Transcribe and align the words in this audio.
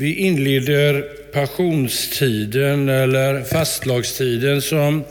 Vi 0.00 0.14
inleder 0.14 1.02
passionstiden 1.32 2.88
eller 2.88 3.42
fastlagstiden 3.42 4.62
som 4.62 5.04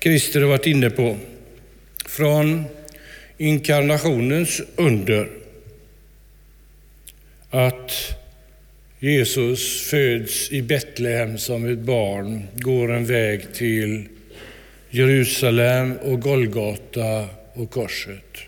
Christer 0.00 0.40
har 0.40 0.48
varit 0.48 0.66
inne 0.66 0.90
på. 0.90 1.16
Från 2.06 2.64
inkarnationens 3.38 4.62
under. 4.76 5.28
Att 7.50 7.92
Jesus 8.98 9.82
föds 9.90 10.52
i 10.52 10.62
Betlehem 10.62 11.38
som 11.38 11.72
ett 11.72 11.78
barn, 11.78 12.42
går 12.54 12.92
en 12.92 13.06
väg 13.06 13.54
till 13.54 14.04
Jerusalem 14.90 15.96
och 16.02 16.20
Golgata 16.20 17.28
och 17.52 17.70
korset. 17.70 18.38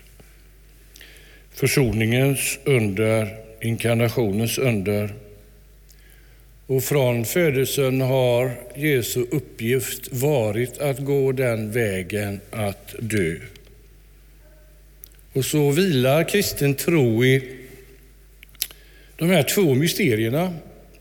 Försoningens 1.53 2.59
under, 2.63 3.37
inkarnationens 3.61 4.57
under. 4.57 5.26
Och 6.67 6.83
från 6.83 7.25
födelsen 7.25 8.01
har 8.01 8.51
Jesu 8.75 9.25
uppgift 9.31 10.13
varit 10.13 10.77
att 10.77 10.99
gå 10.99 11.31
den 11.31 11.71
vägen 11.71 12.39
att 12.51 12.95
dö. 12.99 13.35
Och 15.33 15.45
så 15.45 15.71
vilar 15.71 16.23
kristen 16.23 16.75
tro 16.75 17.25
i 17.25 17.43
de 19.17 19.29
här 19.29 19.43
två 19.43 19.73
mysterierna 19.73 20.53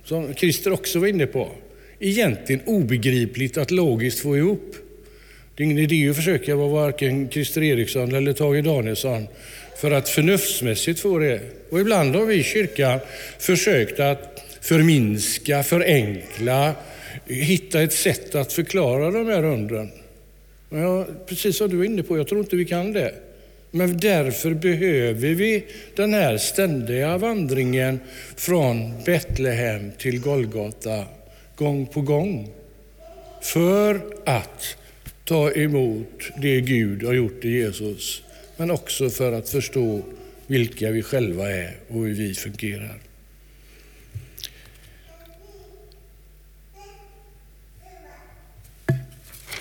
som 0.05 0.35
Christer 0.35 0.73
också 0.73 0.99
var 0.99 1.07
inne 1.07 1.27
på. 1.27 1.51
Egentligen 1.99 2.63
obegripligt 2.67 3.57
att 3.57 3.71
logiskt 3.71 4.21
få 4.21 4.37
ihop. 4.37 4.77
Det 5.55 5.63
är 5.63 5.65
ingen 5.65 5.79
idé 5.79 6.09
att 6.11 6.17
försöka 6.17 6.57
vara 6.57 6.69
varken 6.69 7.29
Christer 7.31 7.63
Eriksson 7.63 8.15
eller 8.15 8.33
Tage 8.33 8.65
Danielsson 8.65 9.27
för 9.81 9.91
att 9.91 10.09
förnuftsmässigt 10.09 11.01
få 11.01 11.19
det. 11.19 11.41
Och 11.71 11.81
ibland 11.81 12.15
har 12.15 12.27
vi 12.27 12.35
i 12.35 12.43
kyrkan 12.43 13.01
försökt 13.39 14.01
att 14.01 14.46
förminska, 14.67 15.63
förenkla, 15.63 16.75
hitta 17.27 17.83
ett 17.83 17.93
sätt 17.93 18.35
att 18.35 18.53
förklara 18.53 19.11
de 19.11 19.27
här 19.27 19.45
undren. 19.45 19.91
Ja, 20.71 21.07
precis 21.27 21.57
som 21.57 21.71
du 21.71 21.81
är 21.81 21.85
inne 21.85 22.03
på, 22.03 22.19
jag 22.19 22.29
tror 22.29 22.41
inte 22.41 22.57
vi 22.57 22.65
kan 22.65 22.93
det. 22.93 23.15
Men 23.71 23.97
därför 23.97 24.55
behöver 24.55 25.35
vi 25.35 25.65
den 25.97 26.15
här 26.15 26.39
ständiga 26.39 27.19
vandringen 27.19 28.01
från 28.37 28.93
Betlehem 29.05 29.91
till 29.99 30.21
Golgata, 30.21 31.05
gång 31.57 31.87
på 31.87 32.01
gång. 32.01 32.49
För 33.43 34.01
att 34.25 34.77
ta 35.25 35.53
emot 35.53 36.31
det 36.43 36.61
Gud 36.61 37.03
har 37.03 37.13
gjort 37.13 37.45
i 37.45 37.49
Jesus, 37.49 38.23
men 38.57 38.71
också 38.71 39.11
för 39.11 39.33
att 39.33 39.49
förstå 39.49 40.03
vilka 40.47 40.91
vi 40.91 41.03
själva 41.03 41.51
är 41.51 41.77
och 41.89 42.01
hur 42.01 42.15
vi 42.15 42.35
fungerar. 42.35 43.06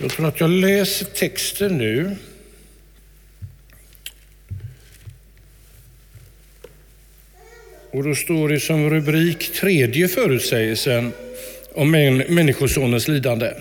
Jag 0.01 0.11
tror 0.11 0.27
att 0.27 0.39
jag 0.39 0.49
läser 0.49 1.05
texten 1.05 1.77
nu. 1.77 2.15
Och 7.91 8.03
då 8.03 8.15
står 8.15 8.49
det 8.49 8.59
som 8.59 8.89
rubrik 8.89 9.53
tredje 9.53 10.07
förutsägelsen 10.07 11.11
om 11.73 11.91
Människosonens 12.29 13.07
lidande. 13.07 13.51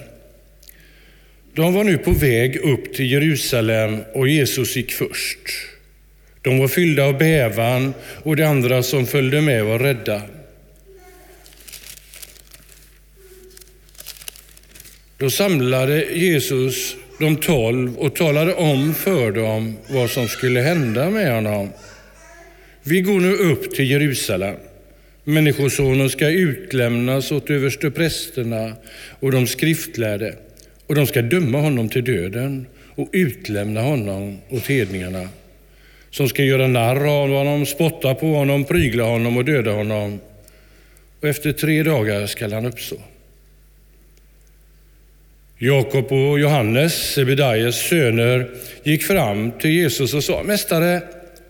De 1.55 1.74
var 1.74 1.84
nu 1.84 1.98
på 1.98 2.10
väg 2.10 2.56
upp 2.56 2.94
till 2.94 3.12
Jerusalem 3.12 4.00
och 4.14 4.28
Jesus 4.28 4.77
gick 4.77 4.92
först. 4.92 5.38
De 6.42 6.58
var 6.58 6.68
fyllda 6.68 7.05
av 7.05 7.18
bävan 7.18 7.94
och 8.22 8.36
de 8.36 8.44
andra 8.44 8.82
som 8.82 9.06
följde 9.06 9.40
med 9.40 9.64
var 9.64 9.78
rädda. 9.78 10.22
Då 15.19 15.31
samlade 15.31 16.05
Jesus 16.05 16.97
de 17.19 17.37
tolv 17.37 17.98
och 17.98 18.17
talade 18.17 18.55
om 18.55 18.95
för 18.95 19.33
dem 19.33 19.77
vad 19.89 20.11
som 20.11 20.29
skulle 20.29 20.61
hända 20.61 21.11
med 21.11 21.35
honom. 21.35 21.69
Vi 22.83 23.01
går 23.01 23.20
nu 23.20 23.33
upp 23.35 23.74
till 23.74 23.91
Jerusalem. 23.91 24.57
Människosonen 25.24 26.11
ska 26.11 26.29
utlämnas 26.29 27.33
åt 27.33 27.51
översteprästerna 27.51 28.77
och 29.20 29.33
de 29.33 29.47
skriftlärde 29.47 30.35
och 30.86 30.95
de 30.95 31.07
ska 31.07 31.23
döma 31.23 31.58
honom 31.58 31.89
till 31.89 32.05
döden 32.05 32.67
och 32.95 33.08
utlämna 33.13 33.80
honom 33.80 34.39
åt 34.48 34.67
hedningarna 34.67 35.29
som 36.11 36.29
ska 36.29 36.42
göra 36.42 36.67
narr 36.67 37.07
av 37.07 37.29
honom, 37.29 37.67
spotta 37.67 38.14
på 38.14 38.27
honom, 38.27 38.64
prygla 38.64 39.05
honom 39.05 39.36
och 39.36 39.45
döda 39.45 39.73
honom. 39.73 40.20
Och 41.20 41.29
efter 41.29 41.53
tre 41.53 41.83
dagar 41.83 42.27
skall 42.27 42.53
han 42.53 42.67
uppstå. 42.67 42.97
Jakob 45.59 46.13
och 46.13 46.39
Johannes, 46.39 47.13
Sebedaias 47.13 47.77
söner, 47.77 48.51
gick 48.83 49.03
fram 49.03 49.53
till 49.53 49.70
Jesus 49.70 50.15
och 50.15 50.25
sa 50.25 50.42
Mästare, 50.42 51.03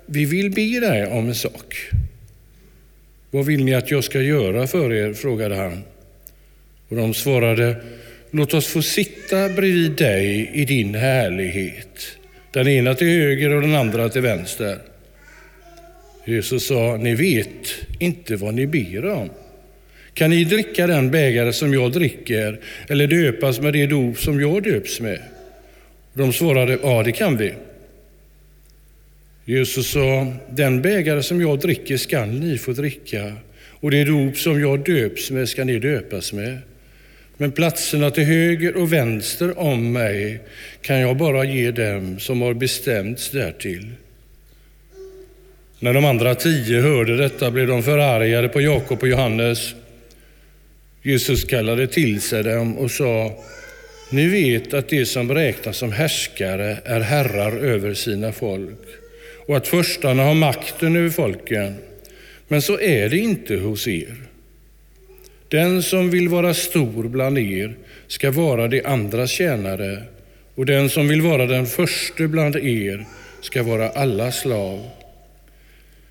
vi 0.07 0.25
vill 0.25 0.51
be 0.51 0.81
dig 0.81 1.07
om 1.07 1.29
en 1.29 1.35
sak. 1.35 1.91
Vad 3.31 3.47
vill 3.47 3.65
ni 3.65 3.75
att 3.75 3.91
jag 3.91 4.05
ska 4.05 4.21
göra 4.21 4.67
för 4.67 4.93
er? 4.93 5.13
frågade 5.15 5.57
han. 5.57 5.83
Och 6.89 6.97
de 6.97 7.15
svarade 7.15 7.77
Låt 8.37 8.55
oss 8.55 8.67
få 8.67 8.83
sitta 8.83 9.49
bredvid 9.49 9.93
dig 9.93 10.51
i 10.55 10.65
din 10.65 10.95
härlighet, 10.95 12.17
den 12.51 12.69
ena 12.69 12.95
till 12.95 13.07
höger 13.07 13.55
och 13.55 13.63
den 13.63 13.75
andra 13.75 14.09
till 14.09 14.23
vänster. 14.23 14.79
Jesus 16.25 16.67
sa, 16.67 16.97
ni 16.97 17.15
vet 17.15 17.75
inte 17.99 18.37
vad 18.37 18.55
ni 18.55 18.67
ber 18.67 19.05
om. 19.05 19.31
Kan 20.15 20.31
ni 20.31 20.45
dricka 20.45 20.87
den 20.87 21.11
bägare 21.11 21.53
som 21.53 21.75
jag 21.75 21.93
dricker 21.93 22.61
eller 22.89 23.07
döpas 23.07 23.61
med 23.61 23.73
det 23.73 23.87
dop 23.87 24.19
som 24.19 24.41
jag 24.41 24.63
döps 24.63 25.01
med? 25.01 25.19
De 26.13 26.33
svarade, 26.33 26.79
ja 26.83 27.03
det 27.03 27.13
kan 27.13 27.37
vi. 27.37 27.53
Jesus 29.45 29.91
sa, 29.91 30.33
den 30.51 30.83
bägare 30.83 31.23
som 31.23 31.41
jag 31.41 31.59
dricker 31.59 31.97
skall 31.97 32.29
ni 32.29 32.59
få 32.59 32.73
dricka 32.73 33.33
och 33.71 33.91
det 33.91 34.05
dop 34.05 34.37
som 34.37 34.61
jag 34.61 34.85
döps 34.85 35.31
med 35.31 35.49
ska 35.49 35.65
ni 35.65 35.79
döpas 35.79 36.33
med. 36.33 36.59
Men 37.37 37.53
platserna 37.53 38.11
till 38.11 38.25
höger 38.25 38.77
och 38.77 38.93
vänster 38.93 39.59
om 39.59 39.93
mig 39.93 40.41
kan 40.83 41.01
jag 41.01 41.17
bara 41.17 41.45
ge 41.45 41.71
dem 41.71 42.19
som 42.19 42.43
har 42.43 42.55
bestämts 42.55 43.31
därtill. 43.31 43.91
När 45.79 45.95
de 45.95 46.05
andra 46.05 46.35
tio 46.35 46.81
hörde 46.81 47.17
detta 47.17 47.51
blev 47.51 47.67
de 47.67 47.83
förargade 47.83 48.49
på 48.49 48.61
Jakob 48.61 49.03
och 49.03 49.09
Johannes. 49.09 49.75
Jesus 51.07 51.45
kallade 51.45 51.87
till 51.87 52.21
sig 52.21 52.43
dem 52.43 52.79
och 52.79 52.91
sa, 52.91 53.33
ni 54.11 54.29
vet 54.29 54.75
att 54.75 54.89
de 54.89 55.07
som 55.07 55.35
räknas 55.35 55.77
som 55.77 55.93
härskare 55.93 56.79
är 56.85 57.01
herrar 57.01 57.53
över 57.57 57.95
sina 57.95 58.33
folk 58.33 58.81
och 59.47 59.57
att 59.57 59.69
förstarna 59.69 60.23
har 60.23 60.35
makten 60.35 60.97
över 60.97 61.11
folken. 61.11 61.75
Men 62.49 62.63
så 62.63 62.81
är 62.81 63.09
det 63.09 63.19
inte 63.19 63.57
hos 63.57 63.89
er. 63.89 64.15
Den 65.49 65.83
som 65.83 66.11
vill 66.11 66.29
vara 66.29 66.55
stor 66.55 67.09
bland 67.09 67.39
er 67.39 67.77
ska 68.07 68.31
vara 68.31 68.69
de 68.69 68.83
andras 68.85 69.31
tjänare 69.31 70.03
och 70.55 70.67
den 70.67 70.91
som 70.91 71.09
vill 71.09 71.23
vara 71.23 71.47
den 71.47 71.67
förste 71.67 72.29
bland 72.29 72.57
er 72.57 73.07
ska 73.41 73.63
vara 73.63 73.89
alla 73.89 74.33
slav. 74.33 74.91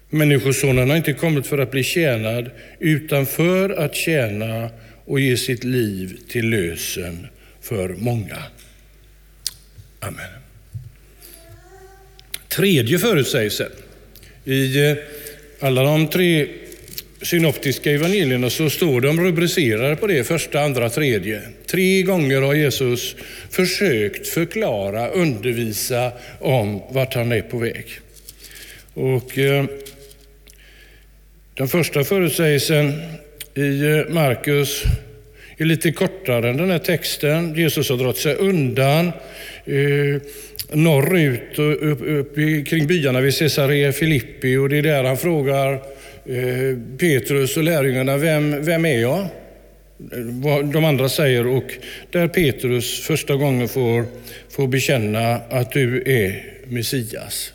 Människosonen 0.10 0.90
har 0.90 0.98
inte 0.98 1.14
kommit 1.14 1.48
för 1.48 1.58
att 1.58 1.72
bli 1.72 1.84
tjänad 1.84 2.50
utan 2.80 3.26
för 3.26 3.70
att 3.70 3.96
tjäna 3.96 4.70
och 5.06 5.20
ge 5.20 5.38
sitt 5.38 5.64
liv 5.64 6.20
till 6.28 6.50
lösen 6.50 7.28
för 7.62 7.90
många. 7.90 8.38
Amen. 10.00 10.30
Tredje 12.48 13.00
förutsägelsen. 13.00 13.72
I 14.46 14.86
eh, 14.86 14.98
alla 15.60 15.84
de 15.84 16.08
tre 16.08 16.48
synoptiska 17.22 17.92
evangelierna 17.92 18.50
så 18.50 18.70
står 18.70 19.02
de 19.02 19.20
rubricerade 19.20 19.96
på 19.96 20.08
det, 20.08 20.24
första, 20.24 20.62
andra, 20.62 20.90
tredje. 20.90 21.42
Tre 21.66 22.02
gånger 22.02 22.42
har 22.42 22.54
Jesus 22.54 23.16
försökt 23.50 24.28
förklara, 24.28 25.10
undervisa 25.10 26.12
om 26.40 26.82
vart 26.90 27.14
han 27.14 27.32
är 27.32 27.42
på 27.42 27.58
väg. 27.58 27.86
Och 28.94 29.38
eh, 29.38 29.66
den 31.54 31.68
första 31.68 32.04
förutsägelsen 32.04 33.02
i 33.56 33.86
eh, 33.86 34.14
Markus 34.14 34.84
är 35.58 35.66
lite 35.66 35.92
kortare 35.92 36.50
än 36.50 36.58
den 36.58 36.70
här 36.70 36.80
texten. 36.80 37.56
Jesus 37.56 37.90
har 37.90 37.98
dragit 37.98 38.18
sig 38.18 38.36
undan 38.36 39.08
eh, 39.66 40.22
norrut 40.72 41.60
och 41.60 41.92
upp, 41.92 42.02
upp 42.02 42.36
kring 42.68 42.88
byarna 42.88 43.22
vid 43.22 43.38
Caesarea 43.38 43.92
Filippi 43.92 44.58
och 44.58 44.70
det 44.70 44.78
är 44.78 44.82
där 44.82 45.04
han 45.04 45.18
frågar 45.18 45.74
eh, 45.74 46.78
Petrus 47.00 47.58
och 47.58 47.64
lärjungarna, 47.64 48.18
vem, 48.18 48.64
vem 48.64 48.86
är 48.86 49.02
jag? 49.02 49.28
Vad 50.44 50.66
de 50.66 50.86
andra 50.86 51.10
säger 51.10 51.48
och 51.48 51.72
där 52.12 52.28
Petrus 52.28 53.00
första 53.00 53.36
gången 53.36 53.68
får, 53.68 54.06
får 54.50 54.68
bekänna 54.68 55.36
att 55.36 55.72
du 55.72 56.04
är 56.06 56.44
Messias. 56.68 57.53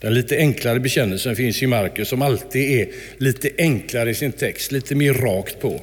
Den 0.00 0.14
lite 0.14 0.36
enklare 0.36 0.80
bekännelsen 0.80 1.36
finns 1.36 1.62
i 1.62 1.66
Markus 1.66 2.08
som 2.08 2.22
alltid 2.22 2.80
är 2.80 2.88
lite 3.16 3.50
enklare 3.58 4.10
i 4.10 4.14
sin 4.14 4.32
text, 4.32 4.72
lite 4.72 4.94
mer 4.94 5.14
rakt 5.14 5.60
på. 5.60 5.80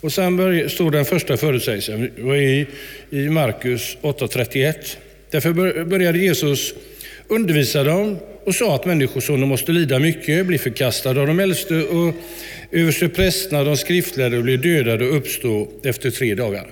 Och 0.00 0.12
sen 0.12 0.70
står 0.70 0.90
den 0.90 1.04
första 1.04 1.36
förutsägelsen 1.36 2.04
i, 2.36 2.66
i 3.10 3.28
Markus 3.28 3.96
8.31. 4.02 4.74
Därför 5.30 5.84
började 5.84 6.18
Jesus 6.18 6.74
undervisa 7.28 7.84
dem 7.84 8.18
och 8.44 8.54
sa 8.54 8.74
att 8.74 8.84
Människosonen 8.84 9.48
måste 9.48 9.72
lida 9.72 9.98
mycket, 9.98 10.46
bli 10.46 10.58
förkastad 10.58 11.10
av 11.10 11.26
de 11.26 11.40
äldste 11.40 11.74
och 11.74 12.14
översteprästerna, 12.70 13.64
de 13.64 13.76
skriftlärde 13.76 14.36
och 14.36 14.42
bli 14.42 14.56
dödade 14.56 15.08
och 15.08 15.16
uppstå 15.16 15.68
efter 15.84 16.10
tre 16.10 16.34
dagar. 16.34 16.66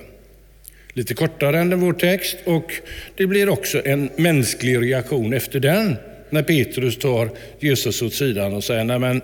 Lite 0.93 1.13
kortare 1.13 1.59
än 1.59 1.79
vår 1.79 1.93
text 1.93 2.37
och 2.43 2.73
det 3.15 3.27
blir 3.27 3.49
också 3.49 3.81
en 3.85 4.09
mänsklig 4.15 4.81
reaktion 4.81 5.33
efter 5.33 5.59
den 5.59 5.95
när 6.31 6.43
Petrus 6.43 6.97
tar 6.97 7.29
Jesus 7.59 8.01
åt 8.01 8.13
sidan 8.13 8.53
och 8.53 8.63
säger 8.63 8.83
nej 8.83 8.99
men 8.99 9.21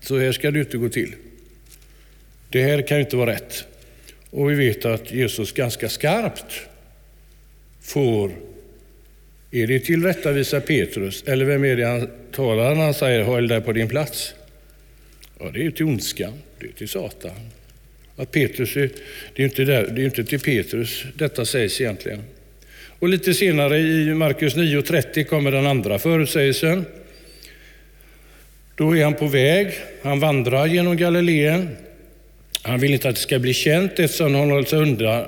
så 0.00 0.18
här 0.18 0.32
ska 0.32 0.50
det 0.50 0.58
inte 0.58 0.76
gå 0.76 0.88
till. 0.88 1.14
Det 2.50 2.62
här 2.62 2.82
kan 2.82 2.96
ju 2.96 3.04
inte 3.04 3.16
vara 3.16 3.30
rätt. 3.30 3.64
Och 4.30 4.50
vi 4.50 4.54
vet 4.54 4.84
att 4.84 5.12
Jesus 5.12 5.52
ganska 5.52 5.88
skarpt 5.88 6.60
får, 7.80 8.30
är 9.50 9.66
det 9.66 9.80
tillrättavisa 9.80 10.60
Petrus 10.60 11.22
eller 11.26 11.44
vem 11.44 11.64
är 11.64 11.76
det 11.76 11.84
han 11.84 12.08
talar 12.32 12.74
när 12.74 12.84
han 12.84 12.94
säger 12.94 13.22
håll 13.22 13.48
dig 13.48 13.60
på 13.60 13.72
din 13.72 13.88
plats? 13.88 14.34
Ja, 15.38 15.50
det 15.50 15.66
är 15.66 15.70
till 15.70 15.86
ondskan, 15.86 16.32
det 16.58 16.66
är 16.66 16.72
till 16.72 16.88
Satan. 16.88 17.50
Att 18.16 18.30
Petrus 18.30 18.76
är, 18.76 18.90
det, 19.34 19.42
är 19.42 19.44
inte 19.44 19.64
där, 19.64 19.86
det 19.86 20.02
är 20.02 20.04
inte 20.04 20.24
till 20.24 20.40
Petrus 20.40 21.04
detta 21.14 21.44
sägs 21.44 21.80
egentligen. 21.80 22.22
Och 23.00 23.08
lite 23.08 23.34
senare 23.34 23.78
i 23.78 24.14
Markus 24.14 24.56
9.30 24.56 25.24
kommer 25.24 25.50
den 25.50 25.66
andra 25.66 25.98
förutsägelsen. 25.98 26.84
Då 28.74 28.96
är 28.96 29.04
han 29.04 29.14
på 29.14 29.26
väg, 29.26 29.68
han 30.02 30.20
vandrar 30.20 30.66
genom 30.66 30.96
Galileen. 30.96 31.68
Han 32.62 32.80
vill 32.80 32.92
inte 32.92 33.08
att 33.08 33.14
det 33.14 33.20
ska 33.20 33.38
bli 33.38 33.54
känt 33.54 33.98
eftersom 33.98 34.34
han 34.34 34.50
höll, 34.50 34.66
sig 34.66 34.78
undan, 34.78 35.24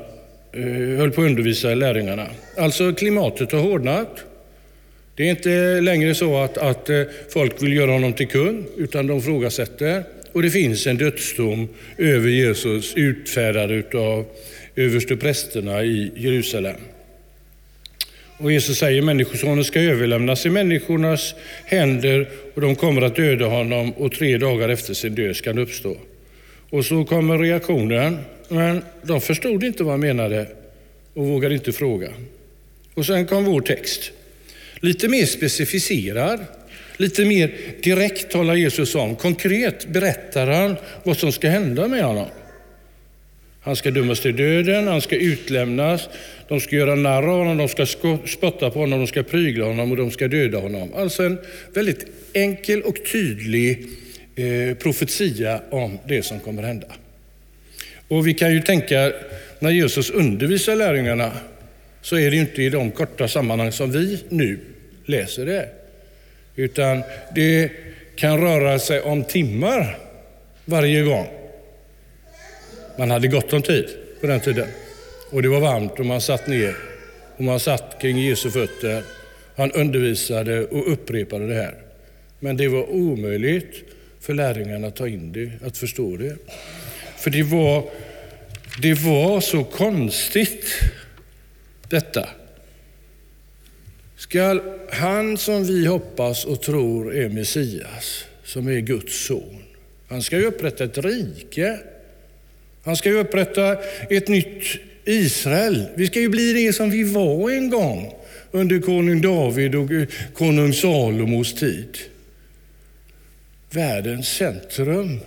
eh, 0.52 0.98
höll 0.98 1.10
på 1.10 1.20
att 1.20 1.26
undervisa 1.26 1.74
lärjungarna. 1.74 2.26
Alltså 2.58 2.92
klimatet 2.92 3.52
har 3.52 3.60
hårdnat. 3.60 4.24
Det 5.16 5.22
är 5.22 5.30
inte 5.30 5.80
längre 5.80 6.14
så 6.14 6.38
att, 6.38 6.58
att 6.58 6.90
eh, 6.90 7.02
folk 7.28 7.62
vill 7.62 7.72
göra 7.72 7.90
honom 7.90 8.12
till 8.12 8.28
kung, 8.28 8.66
utan 8.76 9.06
de 9.06 9.22
frågasätter. 9.22 10.04
Och 10.32 10.42
det 10.42 10.50
finns 10.50 10.86
en 10.86 10.96
dödsdom 10.96 11.68
över 11.98 12.28
Jesus 12.28 12.94
utfärdad 12.96 13.94
av 13.94 14.24
översteprästerna 14.76 15.84
i 15.84 16.12
Jerusalem. 16.16 16.76
Och 18.42 18.52
Jesus 18.52 18.78
säger 18.78 19.02
Människosonen 19.02 19.64
ska 19.64 19.80
överlämnas 19.80 20.46
i 20.46 20.50
människornas 20.50 21.34
händer 21.64 22.28
och 22.54 22.60
de 22.60 22.76
kommer 22.76 23.02
att 23.02 23.16
döda 23.16 23.46
honom 23.46 23.92
och 23.92 24.12
tre 24.12 24.38
dagar 24.38 24.68
efter 24.68 24.94
sin 24.94 25.14
död 25.14 25.36
ska 25.36 25.50
han 25.50 25.58
uppstå. 25.58 25.96
Och 26.70 26.84
så 26.84 27.04
kommer 27.04 27.38
reaktionen, 27.38 28.18
men 28.48 28.84
de 29.02 29.20
förstod 29.20 29.64
inte 29.64 29.84
vad 29.84 29.92
han 29.92 30.00
menade 30.00 30.46
och 31.14 31.26
vågade 31.26 31.54
inte 31.54 31.72
fråga. 31.72 32.08
Och 32.94 33.06
sen 33.06 33.26
kom 33.26 33.44
vår 33.44 33.60
text. 33.60 34.10
Lite 34.80 35.08
mer 35.08 35.26
specificerad, 35.26 36.40
lite 36.96 37.24
mer 37.24 37.54
direkt 37.82 38.32
talar 38.32 38.54
Jesus 38.54 38.94
om. 38.94 39.16
Konkret 39.16 39.86
berättar 39.86 40.46
han 40.46 40.76
vad 41.02 41.16
som 41.16 41.32
ska 41.32 41.48
hända 41.48 41.88
med 41.88 42.04
honom. 42.04 42.28
Han 43.64 43.76
ska 43.76 43.90
dömas 43.90 44.20
till 44.20 44.36
döden, 44.36 44.88
han 44.88 45.00
ska 45.00 45.16
utlämnas, 45.16 46.08
de 46.48 46.60
ska 46.60 46.76
göra 46.76 46.94
narr 46.94 47.22
av 47.22 47.38
honom, 47.38 47.56
de 47.56 47.68
ska 47.68 47.86
spotta 48.26 48.70
på 48.70 48.78
honom, 48.78 48.98
de 48.98 49.06
ska 49.06 49.22
prygla 49.22 49.64
honom 49.64 49.90
och 49.90 49.96
de 49.96 50.10
ska 50.10 50.28
döda 50.28 50.58
honom. 50.58 50.94
Alltså 50.94 51.22
en 51.22 51.38
väldigt 51.74 52.06
enkel 52.32 52.82
och 52.82 52.96
tydlig 53.12 53.86
eh, 54.36 54.76
profetia 54.76 55.60
om 55.70 55.98
det 56.08 56.22
som 56.22 56.40
kommer 56.40 56.62
hända. 56.62 56.86
Och 58.08 58.26
vi 58.26 58.34
kan 58.34 58.52
ju 58.52 58.62
tänka, 58.62 59.12
när 59.58 59.70
Jesus 59.70 60.10
undervisar 60.10 60.76
lärjungarna 60.76 61.32
så 62.02 62.16
är 62.16 62.30
det 62.30 62.36
ju 62.36 62.42
inte 62.42 62.62
i 62.62 62.70
de 62.70 62.90
korta 62.90 63.28
sammanhang 63.28 63.72
som 63.72 63.92
vi 63.92 64.22
nu 64.28 64.58
läser 65.06 65.46
det. 65.46 65.68
Utan 66.56 67.02
det 67.34 67.70
kan 68.16 68.40
röra 68.40 68.78
sig 68.78 69.00
om 69.00 69.24
timmar 69.24 69.98
varje 70.64 71.02
gång. 71.02 71.41
Man 72.98 73.10
hade 73.10 73.28
gott 73.28 73.52
om 73.52 73.62
tid 73.62 73.88
på 74.20 74.26
den 74.26 74.40
tiden. 74.40 74.68
Och 75.30 75.42
det 75.42 75.48
var 75.48 75.60
varmt 75.60 75.98
och 75.98 76.06
man 76.06 76.20
satt 76.20 76.46
ner 76.46 76.76
och 77.36 77.44
man 77.44 77.60
satt 77.60 78.00
kring 78.00 78.18
Jesu 78.18 78.50
fötter. 78.50 79.02
Han 79.56 79.72
undervisade 79.72 80.66
och 80.66 80.92
upprepade 80.92 81.46
det 81.46 81.54
här. 81.54 81.74
Men 82.38 82.56
det 82.56 82.68
var 82.68 82.90
omöjligt 82.90 83.84
för 84.20 84.34
lärjungarna 84.34 84.86
att 84.86 84.96
ta 84.96 85.08
in 85.08 85.32
det, 85.32 85.50
att 85.66 85.78
förstå 85.78 86.16
det. 86.16 86.36
För 87.16 87.30
det 87.30 87.42
var, 87.42 87.84
det 88.82 88.94
var 88.94 89.40
så 89.40 89.64
konstigt 89.64 90.66
detta. 91.88 92.28
Skall 94.16 94.60
han 94.90 95.38
som 95.38 95.64
vi 95.64 95.86
hoppas 95.86 96.44
och 96.44 96.62
tror 96.62 97.14
är 97.14 97.28
Messias, 97.28 98.24
som 98.44 98.68
är 98.68 98.80
Guds 98.80 99.26
son, 99.26 99.62
han 100.08 100.22
ska 100.22 100.36
ju 100.36 100.44
upprätta 100.44 100.84
ett 100.84 100.98
rike. 100.98 101.78
Han 102.84 102.96
ska 102.96 103.08
ju 103.08 103.18
upprätta 103.18 103.78
ett 104.10 104.28
nytt 104.28 104.64
Israel. 105.04 105.84
Vi 105.94 106.06
ska 106.06 106.20
ju 106.20 106.28
bli 106.28 106.52
det 106.52 106.72
som 106.72 106.90
vi 106.90 107.02
var 107.02 107.50
en 107.50 107.70
gång 107.70 108.14
under 108.50 108.80
konung 108.80 109.20
David 109.20 109.74
och 109.74 109.90
eh, 109.90 110.08
konung 110.34 110.72
Salomos 110.72 111.54
tid. 111.54 111.98
Världens 113.70 114.28
centrum, 114.28 115.20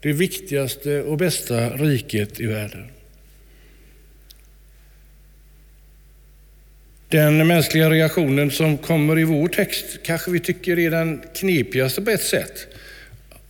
det 0.00 0.12
viktigaste 0.12 1.02
och 1.02 1.16
bästa 1.16 1.70
riket 1.70 2.40
i 2.40 2.46
världen. 2.46 2.84
Den 7.08 7.46
mänskliga 7.46 7.90
reaktionen 7.90 8.50
som 8.50 8.78
kommer 8.78 9.18
i 9.18 9.24
vår 9.24 9.48
text 9.48 9.84
kanske 10.02 10.30
vi 10.30 10.40
tycker 10.40 10.78
är 10.78 10.90
den 10.90 11.22
knepigaste 11.34 12.02
på 12.02 12.10
ett 12.10 12.22
sätt. 12.22 12.66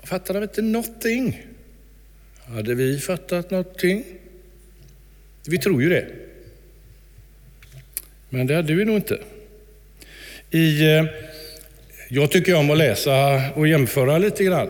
Fattar 0.04 0.34
de 0.34 0.42
inte 0.42 0.62
någonting? 0.62 1.51
Hade 2.52 2.74
vi 2.74 2.98
fattat 2.98 3.50
någonting? 3.50 4.04
Vi 5.46 5.58
tror 5.58 5.82
ju 5.82 5.88
det. 5.88 6.06
Men 8.28 8.46
det 8.46 8.54
hade 8.54 8.74
vi 8.74 8.84
nog 8.84 8.96
inte. 8.96 9.18
I, 10.50 10.82
eh, 10.82 11.04
jag 12.08 12.30
tycker 12.30 12.54
om 12.54 12.70
att 12.70 12.78
läsa 12.78 13.42
och 13.54 13.68
jämföra 13.68 14.18
lite 14.18 14.44
grann. 14.44 14.68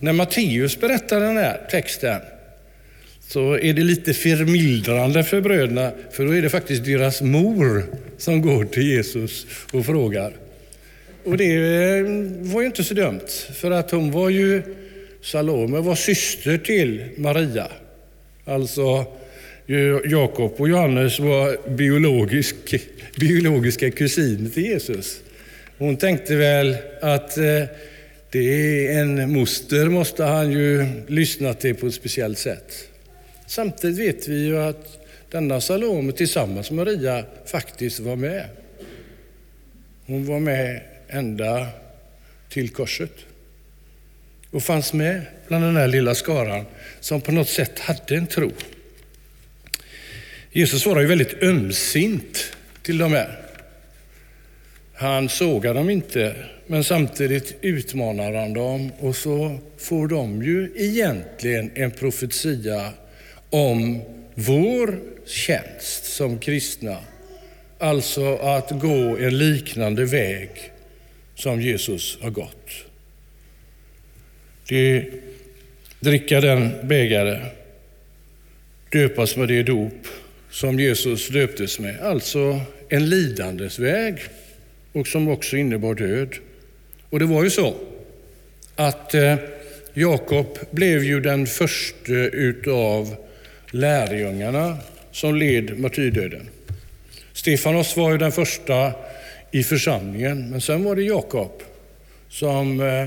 När 0.00 0.12
Matteus 0.12 0.80
berättar 0.80 1.20
den 1.20 1.36
här 1.36 1.60
texten 1.70 2.20
så 3.20 3.58
är 3.58 3.72
det 3.72 3.82
lite 3.82 4.14
förmildrande 4.14 5.24
för 5.24 5.40
bröderna, 5.40 5.92
för 6.10 6.26
då 6.26 6.36
är 6.36 6.42
det 6.42 6.50
faktiskt 6.50 6.84
deras 6.84 7.22
mor 7.22 7.84
som 8.18 8.42
går 8.42 8.64
till 8.64 8.82
Jesus 8.82 9.46
och 9.72 9.86
frågar. 9.86 10.32
Och 11.24 11.36
det 11.36 11.54
eh, 11.54 12.04
var 12.40 12.60
ju 12.60 12.66
inte 12.66 12.84
så 12.84 12.94
dumt, 12.94 13.28
för 13.54 13.70
att 13.70 13.90
hon 13.90 14.10
var 14.10 14.28
ju, 14.28 14.62
Salome 15.22 15.80
var 15.80 15.94
syster 15.94 16.58
till 16.58 17.04
Maria. 17.16 17.68
Alltså 18.44 19.06
Jakob 20.04 20.54
och 20.56 20.68
Johannes 20.68 21.20
var 21.20 21.70
biologisk, 21.70 22.56
biologiska 23.20 23.90
kusiner 23.90 24.50
till 24.50 24.64
Jesus. 24.64 25.20
Hon 25.78 25.96
tänkte 25.96 26.36
väl 26.36 26.76
att 27.00 27.38
eh, 27.38 27.64
det 28.30 28.86
är 28.86 29.00
en 29.00 29.32
moster 29.32 29.88
måste 29.88 30.24
han 30.24 30.52
ju 30.52 30.86
lyssna 31.06 31.54
till 31.54 31.74
på 31.74 31.86
ett 31.86 31.94
speciellt 31.94 32.38
sätt. 32.38 32.88
Samtidigt 33.46 33.98
vet 33.98 34.28
vi 34.28 34.44
ju 34.44 34.58
att 34.58 34.98
denna 35.30 35.60
Salome 35.60 36.12
tillsammans 36.12 36.70
med 36.70 36.86
Maria 36.86 37.24
faktiskt 37.46 38.00
var 38.00 38.16
med. 38.16 38.44
Hon 40.06 40.26
var 40.26 40.40
med 40.40 40.80
ända 41.08 41.66
till 42.48 42.68
korset 42.70 43.12
och 44.50 44.62
fanns 44.62 44.92
med 44.92 45.22
bland 45.48 45.64
den 45.64 45.76
här 45.76 45.88
lilla 45.88 46.14
skaran 46.14 46.64
som 47.00 47.20
på 47.20 47.32
något 47.32 47.48
sätt 47.48 47.78
hade 47.78 48.16
en 48.16 48.26
tro. 48.26 48.52
Jesus 50.52 50.82
svarar 50.82 51.00
ju 51.00 51.06
väldigt 51.06 51.42
ömsint 51.42 52.56
till 52.82 52.98
de 52.98 53.12
här. 53.12 53.38
Han 54.94 55.28
sågar 55.28 55.74
dem 55.74 55.90
inte, 55.90 56.36
men 56.66 56.84
samtidigt 56.84 57.56
utmanar 57.60 58.32
han 58.32 58.52
dem 58.52 58.92
och 58.98 59.16
så 59.16 59.58
får 59.78 60.08
de 60.08 60.42
ju 60.42 60.72
egentligen 60.76 61.70
en 61.74 61.90
profetia 61.90 62.92
om 63.50 64.02
vår 64.34 65.00
tjänst 65.26 66.04
som 66.04 66.38
kristna. 66.38 66.96
Alltså 67.78 68.36
att 68.36 68.70
gå 68.70 69.16
en 69.16 69.38
liknande 69.38 70.04
väg 70.04 70.50
som 71.34 71.60
Jesus 71.60 72.18
har 72.20 72.30
gått. 72.30 72.70
Det 74.68 75.04
dricka 76.00 76.40
den 76.40 76.70
bägare, 76.82 77.40
döpas 78.92 79.36
med 79.36 79.48
det 79.48 79.62
dop 79.62 80.06
som 80.50 80.80
Jesus 80.80 81.28
döptes 81.28 81.78
med, 81.78 82.00
alltså 82.00 82.60
en 82.88 83.08
lidandes 83.08 83.78
väg 83.78 84.18
och 84.92 85.06
som 85.06 85.28
också 85.28 85.56
innebar 85.56 85.94
död. 85.94 86.34
Och 87.10 87.18
det 87.18 87.24
var 87.24 87.44
ju 87.44 87.50
så 87.50 87.74
att 88.76 89.14
eh, 89.14 89.34
Jakob 89.94 90.58
blev 90.70 91.04
ju 91.04 91.20
den 91.20 91.46
första 91.46 92.12
utav 92.32 93.16
lärjungarna 93.70 94.78
som 95.12 95.36
led 95.36 95.78
martyrdöden. 95.78 96.48
Stefanos 97.32 97.96
var 97.96 98.12
ju 98.12 98.18
den 98.18 98.32
första 98.32 98.92
i 99.50 99.64
församlingen, 99.64 100.50
men 100.50 100.60
sen 100.60 100.84
var 100.84 100.96
det 100.96 101.02
Jakob 101.02 101.62
som 102.28 102.80
eh, 102.80 103.06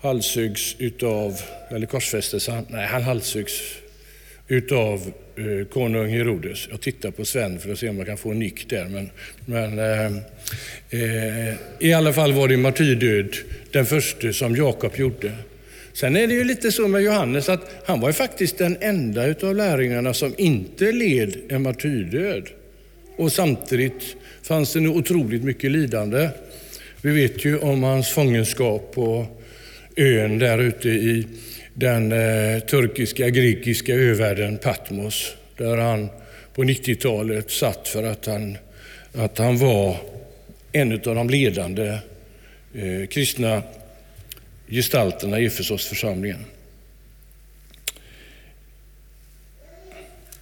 halshuggs 0.00 0.76
utav, 0.78 1.40
eller 1.70 1.86
korsfästes 1.86 2.48
han, 2.48 2.66
nej 2.68 2.86
han 2.86 3.02
halshuggs 3.02 3.52
utav 4.48 5.12
eh, 5.36 5.66
konung 5.66 6.10
Herodes. 6.10 6.68
Jag 6.70 6.80
tittar 6.80 7.10
på 7.10 7.24
Sven 7.24 7.58
för 7.58 7.72
att 7.72 7.78
se 7.78 7.88
om 7.88 7.98
jag 7.98 8.06
kan 8.06 8.16
få 8.16 8.30
en 8.30 8.38
nick 8.38 8.70
där. 8.70 8.84
Men, 8.84 9.10
men 9.44 9.78
eh, 9.78 10.06
eh, 10.90 11.54
i 11.78 11.92
alla 11.92 12.12
fall 12.12 12.32
var 12.32 12.48
det 12.48 12.56
martyrdöd 12.56 13.36
den 13.70 13.86
första 13.86 14.32
som 14.32 14.56
Jakob 14.56 14.96
gjorde. 14.96 15.32
Sen 15.92 16.16
är 16.16 16.26
det 16.26 16.34
ju 16.34 16.44
lite 16.44 16.72
så 16.72 16.88
med 16.88 17.02
Johannes 17.02 17.48
att 17.48 17.70
han 17.84 18.00
var 18.00 18.08
ju 18.08 18.12
faktiskt 18.12 18.58
den 18.58 18.76
enda 18.80 19.26
utav 19.26 19.54
lärjungarna 19.56 20.14
som 20.14 20.34
inte 20.38 20.92
led 20.92 21.36
en 21.48 21.62
martyrdöd. 21.62 22.48
Och 23.16 23.32
samtidigt 23.32 24.16
fanns 24.42 24.72
det 24.72 24.80
nu 24.80 24.88
otroligt 24.88 25.44
mycket 25.44 25.70
lidande. 25.70 26.28
Vi 27.02 27.10
vet 27.10 27.44
ju 27.44 27.58
om 27.58 27.82
hans 27.82 28.08
fångenskap 28.08 28.92
och 28.94 29.39
ön 30.00 30.38
där 30.38 30.58
ute 30.58 30.88
i 30.88 31.26
den 31.74 32.12
eh, 32.12 32.60
turkiska, 32.60 33.28
grekiska 33.28 33.94
övärlden 33.94 34.58
Patmos, 34.58 35.34
där 35.56 35.76
han 35.76 36.08
på 36.54 36.62
90-talet 36.62 37.50
satt 37.50 37.88
för 37.88 38.04
att 38.04 38.26
han, 38.26 38.58
att 39.14 39.38
han 39.38 39.58
var 39.58 39.96
en 40.72 40.92
av 40.92 41.14
de 41.14 41.30
ledande 41.30 41.98
eh, 42.74 43.06
kristna 43.10 43.62
gestalterna 44.68 45.40
i 45.40 45.46
Efesosförsamlingen. 45.46 46.44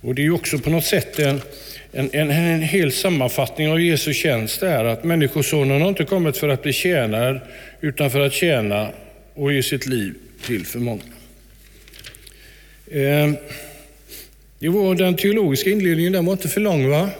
Och 0.01 0.15
det 0.15 0.27
är 0.27 0.31
också 0.31 0.59
på 0.59 0.71
något 0.71 0.85
sätt 0.85 1.19
en, 1.19 1.41
en, 1.93 2.11
en, 2.13 2.31
en 2.31 2.63
hel 2.63 2.93
sammanfattning 2.93 3.71
av 3.71 3.81
Jesu 3.81 4.15
tjänst 4.15 4.63
är 4.63 4.85
att 4.85 5.05
Människosonen 5.05 5.83
har 5.83 5.89
inte 5.89 6.05
kommit 6.05 6.37
för 6.37 6.49
att 6.49 6.63
bli 6.63 6.73
tjänad 6.73 7.41
utan 7.81 8.11
för 8.11 8.21
att 8.21 8.33
tjäna 8.33 8.91
och 9.39 9.53
ge 9.53 9.63
sitt 9.63 9.87
liv 9.87 10.15
till 10.47 10.67
för 10.67 10.79
många. 10.79 11.03
Eh, 12.87 13.33
det 14.59 14.69
var 14.69 14.95
den 14.95 15.17
teologiska 15.17 15.71
inledningen, 15.71 16.13
den 16.13 16.27
var 16.27 16.33
inte 16.33 16.49
för 16.49 16.61
lång 16.61 16.89
va? 16.89 17.11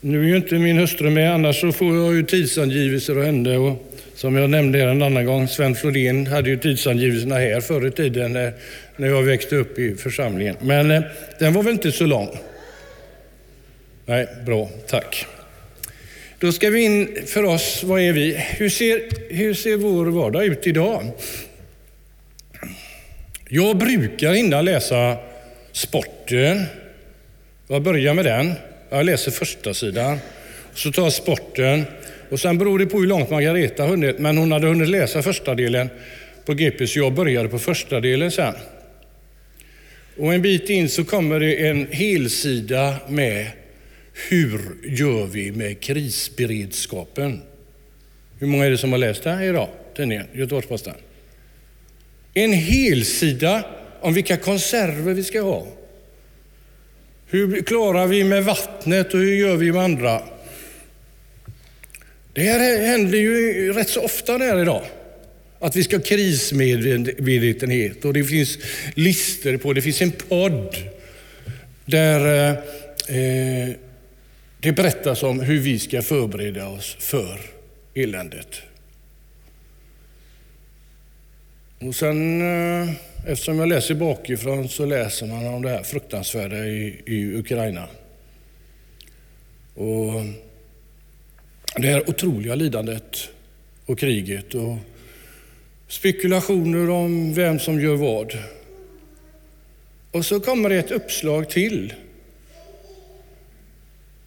Nu 0.00 0.24
är 0.24 0.28
ju 0.28 0.36
inte 0.36 0.54
min 0.54 0.78
hustru 0.78 1.10
med, 1.10 1.34
annars 1.34 1.60
så 1.60 1.72
får 1.72 1.96
jag 1.96 2.14
ju 2.14 2.22
tidsangivelser 2.22 3.16
av 3.16 3.24
henne. 3.24 3.56
Och 3.56 3.92
som 4.14 4.36
jag 4.36 4.50
nämnde 4.50 4.78
här 4.78 4.86
en 4.86 5.02
annan 5.02 5.26
gång, 5.26 5.48
Sven 5.48 5.74
Flodén 5.74 6.26
hade 6.26 6.50
ju 6.50 6.58
tidsangivelserna 6.58 7.34
här 7.34 7.60
förr 7.60 7.86
i 7.86 7.90
tiden 7.90 8.32
när, 8.32 8.52
när 8.96 9.08
jag 9.08 9.22
växte 9.22 9.56
upp 9.56 9.78
i 9.78 9.94
församlingen. 9.94 10.56
Men 10.60 10.90
eh, 10.90 11.02
den 11.38 11.52
var 11.52 11.62
väl 11.62 11.72
inte 11.72 11.92
så 11.92 12.06
lång? 12.06 12.28
Nej, 14.06 14.28
bra, 14.46 14.70
tack. 14.86 15.26
Då 16.40 16.52
ska 16.52 16.70
vi 16.70 16.80
in 16.80 17.18
för 17.26 17.44
oss, 17.44 17.82
vad 17.84 18.00
är 18.00 18.12
vi? 18.12 18.32
Hur 18.36 18.68
ser, 18.68 19.02
hur 19.34 19.54
ser 19.54 19.76
vår 19.76 20.06
vardag 20.06 20.46
ut 20.46 20.66
idag? 20.66 21.10
Jag 23.48 23.76
brukar 23.76 24.34
innan 24.34 24.64
läsa 24.64 25.16
sporten. 25.72 26.62
Jag 27.68 27.82
börjar 27.82 28.14
med 28.14 28.24
den. 28.24 28.52
Jag 28.90 29.06
läser 29.06 29.30
första 29.30 29.74
sidan. 29.74 30.18
Så 30.74 30.92
tar 30.92 31.02
jag 31.02 31.12
sporten. 31.12 31.84
Och 32.30 32.40
sen 32.40 32.58
beror 32.58 32.78
det 32.78 32.86
på 32.86 32.98
hur 32.98 33.06
långt 33.06 33.30
Margareta 33.30 33.82
har 33.82 33.90
hunnit, 33.90 34.18
men 34.18 34.38
hon 34.38 34.52
hade 34.52 34.66
hunnit 34.66 34.88
läsa 34.88 35.22
första 35.22 35.54
delen 35.54 35.90
på 36.44 36.54
GP, 36.54 36.86
så 36.86 36.98
jag 36.98 37.12
började 37.12 37.48
på 37.48 37.58
första 37.58 38.00
delen 38.00 38.30
sen. 38.30 38.54
Och 40.16 40.34
en 40.34 40.42
bit 40.42 40.70
in 40.70 40.88
så 40.88 41.04
kommer 41.04 41.40
det 41.40 41.68
en 41.68 41.86
helsida 41.90 42.94
med 43.08 43.46
hur 44.16 44.60
gör 44.84 45.26
vi 45.26 45.52
med 45.52 45.80
krisberedskapen? 45.80 47.42
Hur 48.38 48.46
många 48.46 48.66
är 48.66 48.70
det 48.70 48.78
som 48.78 48.92
har 48.92 48.98
läst 48.98 49.22
det 49.22 49.30
här 49.30 49.42
idag? 49.42 49.68
Tidningen 49.96 50.26
Göteborgs-Posten. 50.32 50.94
En 52.34 52.52
helsida 52.52 53.64
om 54.00 54.14
vilka 54.14 54.36
konserver 54.36 55.14
vi 55.14 55.24
ska 55.24 55.40
ha. 55.40 55.66
Hur 57.26 57.62
klarar 57.62 58.06
vi 58.06 58.24
med 58.24 58.44
vattnet 58.44 59.14
och 59.14 59.20
hur 59.20 59.34
gör 59.34 59.56
vi 59.56 59.72
med 59.72 59.82
andra? 59.82 60.22
Det 62.32 62.42
här 62.42 62.86
händer 62.86 63.18
ju 63.18 63.72
rätt 63.72 63.88
så 63.88 64.00
ofta 64.00 64.38
där 64.38 64.62
idag. 64.62 64.82
Att 65.58 65.76
vi 65.76 65.84
ska 65.84 65.96
ha 65.96 66.02
krismedvetenhet 66.02 68.04
och 68.04 68.14
det 68.14 68.24
finns 68.24 68.58
listor 68.94 69.56
på, 69.56 69.72
det 69.72 69.82
finns 69.82 70.02
en 70.02 70.10
podd 70.10 70.76
där 71.84 72.50
eh, 73.08 73.16
eh 73.16 73.76
det 74.66 74.72
berättas 74.72 75.22
om 75.22 75.40
hur 75.40 75.60
vi 75.60 75.78
ska 75.78 76.02
förbereda 76.02 76.68
oss 76.68 76.96
för 76.98 77.40
eländet. 77.94 78.62
Och 81.78 81.94
sen, 81.94 82.40
eh, 82.40 82.90
eftersom 83.26 83.58
jag 83.58 83.68
läser 83.68 83.94
bakifrån, 83.94 84.68
så 84.68 84.84
läser 84.84 85.26
man 85.26 85.46
om 85.46 85.62
det 85.62 85.68
här 85.68 85.82
fruktansvärda 85.82 86.66
i, 86.66 87.02
i 87.06 87.34
Ukraina. 87.34 87.88
Och 89.74 90.12
det 91.76 91.86
här 91.86 92.10
otroliga 92.10 92.54
lidandet 92.54 93.28
och 93.84 93.98
kriget 93.98 94.54
och 94.54 94.76
spekulationer 95.88 96.90
om 96.90 97.34
vem 97.34 97.58
som 97.58 97.80
gör 97.80 97.96
vad. 97.96 98.38
Och 100.10 100.26
så 100.26 100.40
kommer 100.40 100.68
det 100.68 100.76
ett 100.76 100.90
uppslag 100.90 101.50
till. 101.50 101.94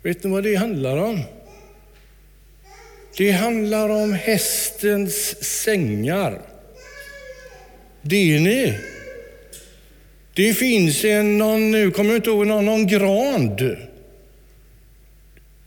Vet 0.01 0.23
ni 0.23 0.29
vad 0.29 0.43
det 0.43 0.55
handlar 0.55 0.97
om? 0.97 1.21
Det 3.17 3.31
handlar 3.31 3.89
om 3.89 4.13
hästens 4.13 5.43
sängar. 5.63 6.41
Det 8.01 8.39
ni. 8.39 8.79
Det 10.33 10.53
finns 10.53 11.05
en, 11.05 11.37
någon, 11.37 11.71
nu 11.71 11.91
kommer 11.91 12.09
jag 12.09 12.17
inte 12.17 12.29
ihåg, 12.29 12.47
någon, 12.47 12.65
någon 12.65 12.87
Grand. 12.87 13.77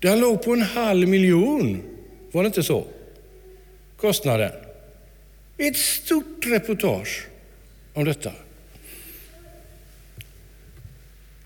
Den 0.01 0.21
låg 0.21 0.43
på 0.43 0.53
en 0.53 0.63
halv 0.63 1.09
miljon. 1.09 1.83
Var 2.33 2.43
det 2.43 2.47
inte 2.47 2.63
så? 2.63 2.87
Kostnaden. 3.97 4.53
Ett 5.59 5.77
stort 5.77 6.47
reportage 6.47 7.27
om 7.93 8.05
detta. 8.05 8.33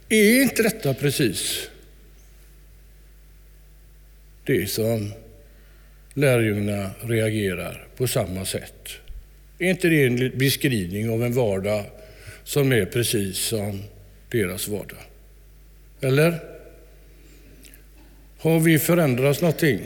Är 0.08 0.42
inte 0.42 0.62
detta 0.62 0.94
precis 0.94 1.68
det 4.46 4.70
som 4.70 5.12
lärjungarna 6.14 6.90
reagerar 7.00 7.86
på 7.96 8.06
samma 8.06 8.44
sätt? 8.44 8.90
Är 9.58 9.70
inte 9.70 9.88
det 9.88 10.06
en 10.06 10.38
beskrivning 10.38 11.10
av 11.10 11.24
en 11.24 11.32
vardag 11.32 11.84
som 12.44 12.72
är 12.72 12.84
precis 12.84 13.38
som 13.38 13.82
deras 14.30 14.68
vardag? 14.68 14.98
Eller? 16.00 16.38
Har 18.38 18.60
vi 18.60 18.78
förändrats 18.78 19.40
någonting? 19.40 19.80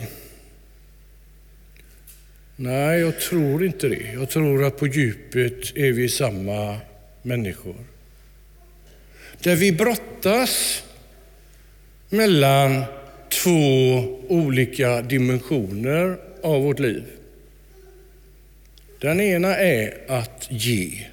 Nej, 2.55 2.99
jag 2.99 3.19
tror 3.19 3.65
inte 3.65 3.89
det. 3.89 4.11
Jag 4.13 4.29
tror 4.29 4.63
att 4.63 4.77
på 4.77 4.87
djupet 4.87 5.77
är 5.77 5.91
vi 5.91 6.09
samma 6.09 6.77
människor. 7.21 7.75
Där 9.43 9.55
vi 9.55 9.71
brottas 9.71 10.83
mellan 12.09 12.83
två 13.31 14.03
olika 14.27 15.01
dimensioner 15.01 16.17
av 16.43 16.63
vårt 16.63 16.79
liv. 16.79 17.03
Den 18.99 19.21
ena 19.21 19.55
är 19.57 19.93
att 20.07 20.47
ge. 20.49 21.05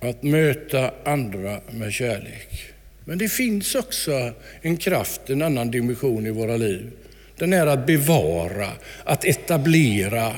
Att 0.00 0.22
möta 0.22 0.90
andra 1.04 1.60
med 1.70 1.92
kärlek. 1.92 2.72
Men 3.04 3.18
det 3.18 3.28
finns 3.28 3.74
också 3.74 4.32
en 4.62 4.76
kraft, 4.76 5.30
en 5.30 5.42
annan 5.42 5.70
dimension 5.70 6.26
i 6.26 6.30
våra 6.30 6.56
liv. 6.56 6.90
Den 7.38 7.52
är 7.52 7.66
att 7.66 7.86
bevara, 7.86 8.68
att 9.04 9.24
etablera, 9.24 10.32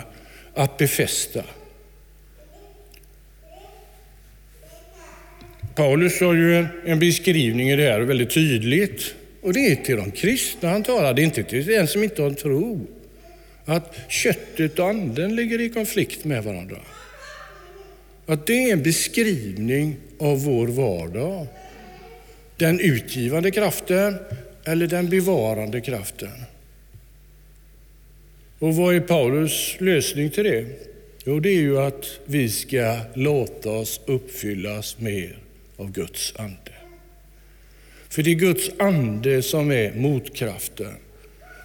att 0.54 0.76
befästa. 0.76 1.45
Paulus 5.75 6.21
har 6.21 6.35
ju 6.35 6.66
en 6.87 6.99
beskrivning 6.99 7.71
i 7.71 7.76
det 7.76 7.83
här 7.83 8.00
väldigt 8.00 8.30
tydligt. 8.30 9.14
Och 9.49 9.55
det 9.55 9.73
är 9.73 9.76
till 9.76 9.97
de 9.97 10.11
kristna 10.11 10.69
han 10.69 10.83
talar, 10.83 11.14
det 11.14 11.23
är 11.23 11.25
inte 11.25 11.43
till 11.43 11.67
den 11.67 11.88
som 11.88 12.02
inte 12.05 12.23
har 12.23 12.28
en 12.28 12.35
tro 12.35 12.87
att 13.64 13.97
köttet 14.09 14.78
och 14.78 14.88
anden 14.88 15.37
ligger 15.37 15.61
i 15.61 15.69
konflikt 15.69 16.25
med 16.25 16.45
varandra. 16.45 16.76
Att 18.26 18.47
det 18.47 18.52
är 18.52 18.73
en 18.73 18.83
beskrivning 18.83 19.97
av 20.19 20.45
vår 20.45 20.67
vardag. 20.67 21.47
Den 22.57 22.81
utgivande 22.81 23.50
kraften 23.50 24.19
eller 24.64 24.87
den 24.87 25.09
bevarande 25.09 25.81
kraften. 25.81 26.43
Och 28.59 28.76
vad 28.76 28.95
är 28.95 29.00
Paulus 29.00 29.76
lösning 29.81 30.31
till 30.31 30.45
det? 30.45 30.67
Jo, 31.25 31.40
det 31.40 31.50
är 31.50 31.61
ju 31.61 31.78
att 31.78 32.07
vi 32.25 32.49
ska 32.49 32.99
låta 33.14 33.71
oss 33.71 34.00
uppfyllas 34.07 34.99
mer 34.99 35.38
av 35.76 35.93
Guds 35.93 36.35
ande. 36.37 36.77
För 38.11 38.23
det 38.23 38.31
är 38.31 38.35
Guds 38.35 38.71
ande 38.79 39.43
som 39.43 39.71
är 39.71 39.93
motkraften. 39.93 40.95